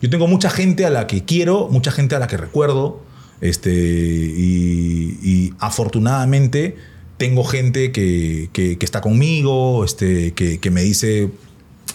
[0.00, 3.02] yo tengo mucha gente a la que quiero, mucha gente a la que recuerdo,
[3.40, 6.76] este, y, y afortunadamente
[7.18, 11.30] tengo gente que, que- que está conmigo, este, que, que me dice,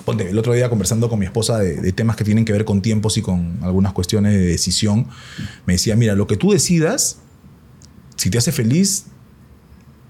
[0.06, 2.66] Ponte, el otro día conversando con mi esposa de, de temas que tienen que ver
[2.66, 5.08] con tiempos y con algunas cuestiones de decisión,
[5.66, 7.20] me decía, mira, lo que tú decidas,
[8.18, 9.06] si te hace feliz,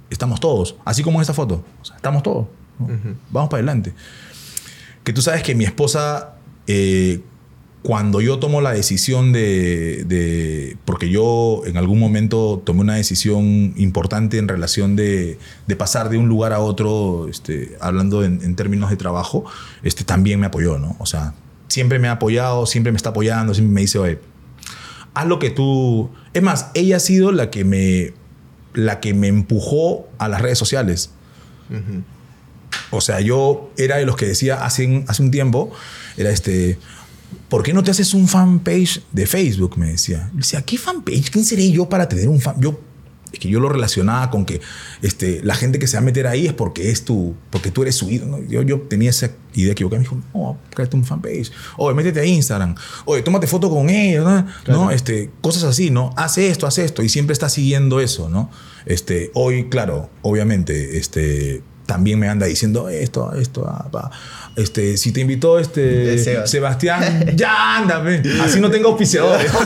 [0.10, 0.76] estamos todos.
[0.86, 1.64] Así como en esta foto.
[1.82, 2.48] O sea, estamos todos.
[2.80, 2.88] ¿no?
[3.32, 3.94] Vamos para adelante.
[5.04, 6.36] Que tú sabes que mi esposa,
[6.66, 7.22] eh,
[7.84, 13.74] cuando yo tomo la decisión de, de- Porque yo en algún momento tomé una decisión
[13.76, 18.56] importante en relación de, de pasar de un lugar a otro, este, hablando en, en
[18.56, 19.44] términos de trabajo,
[19.84, 20.96] este, también me apoyó, ¿no?
[21.00, 21.34] O sea,
[21.68, 24.20] siempre me ha apoyado, siempre me está apoyando, siempre me dice, oye,
[25.14, 26.10] haz lo que tú...
[26.34, 28.14] Es más, ella ha sido la que me,
[28.74, 31.12] la que me empujó a las redes sociales.
[32.92, 35.72] O sea, yo era de los que decía hace, hace un tiempo,
[36.18, 36.78] era este,
[37.50, 39.78] ¿por qué no te haces un fanpage de Facebook?
[39.78, 40.30] Me decía.
[40.34, 41.30] Yo decía, ¿qué fanpage?
[41.32, 42.56] ¿Quién seré yo para tener un fan?
[42.60, 42.80] Yo,
[43.32, 44.62] es que yo lo relacionaba con que
[45.02, 47.82] este, la gente que se va a meter ahí es porque, es tu, porque tú
[47.82, 48.44] eres su ídolo.
[48.48, 50.00] Yo, yo tenía esa idea equivocada.
[50.00, 51.52] Me dijo, no, créate un fanpage.
[51.78, 52.76] Oye, métete a Instagram.
[53.06, 54.24] Oye, tómate foto con ellos.
[54.24, 54.46] ¿no?
[54.68, 54.92] ¿no?
[54.92, 56.12] Este, cosas así, ¿no?
[56.16, 57.02] Haz esto, haz esto.
[57.02, 58.52] Y siempre está siguiendo eso, ¿no?
[58.86, 64.12] Este, hoy, claro, obviamente, este, también me anda diciendo esto, esto, ah, pa.
[64.56, 66.46] Este, si te invitó este.
[66.48, 68.22] Sebastián, ya ándame.
[68.42, 69.52] Así no tengo auspiciadores.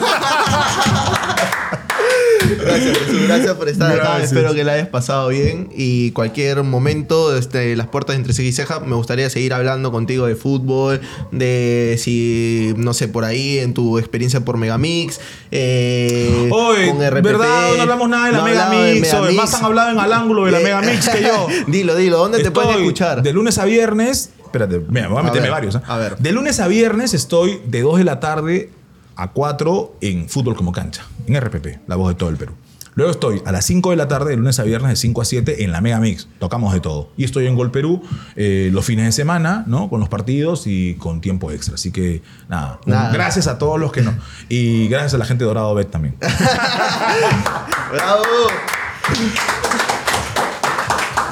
[2.60, 4.04] Gracias, Jesús, gracias por estar acá.
[4.04, 4.32] Gracias.
[4.32, 5.70] Espero que la hayas pasado bien.
[5.76, 10.26] Y cualquier momento, este, las puertas entre ceja y ceja, me gustaría seguir hablando contigo
[10.26, 15.20] de fútbol, de si, no sé, por ahí, en tu experiencia por Megamix.
[15.52, 17.22] Eh, Oye, con RPP.
[17.24, 17.70] ¿verdad?
[17.76, 19.36] No hablamos nada de la No Mega Megamix.
[19.36, 21.48] más han hablado en al ángulo de la Eh, Mega Mix que yo.
[21.68, 23.24] dilo, dilo, ¿dónde te pueden escuchar?
[23.24, 24.32] De lunes a viernes.
[24.44, 25.76] Espérate, mira, voy a A meterme ver, varios.
[25.76, 25.82] ¿eh?
[25.86, 26.18] a ver.
[26.18, 28.70] De lunes a viernes estoy de 2 de la tarde
[29.18, 32.54] a 4 en Fútbol como Cancha, en RPP, la voz de todo el Perú.
[32.98, 35.26] Luego estoy a las 5 de la tarde, de lunes a viernes, de 5 a
[35.26, 36.28] 7 en la Mega Mix.
[36.40, 37.12] Tocamos de todo.
[37.16, 38.02] Y estoy en Gol Perú
[38.36, 39.88] eh, los fines de semana, ¿no?
[39.88, 41.76] Con los partidos y con tiempo extra.
[41.76, 42.80] Así que, nada.
[43.14, 44.16] Gracias a todos los que no.
[44.50, 46.16] Y gracias a la gente de Dorado Bet también.
[47.92, 48.24] ¡Bravo!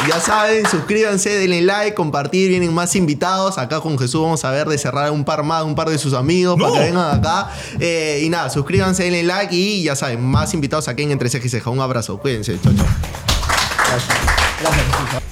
[0.08, 3.58] Ya saben, suscríbanse, denle like, compartir, vienen más invitados.
[3.58, 6.14] Acá con Jesús vamos a ver de cerrar un par más, un par de sus
[6.14, 6.66] amigos No.
[6.70, 7.50] para que vengan acá.
[7.80, 11.46] Eh, y nada, suscríbanse, denle like y ya saben, más invitados aquí en Entre Ceja
[11.46, 11.70] y Ceja.
[11.70, 12.86] Un abrazo, cuídense, chau, chau.
[14.62, 15.25] Gracias, Jesús.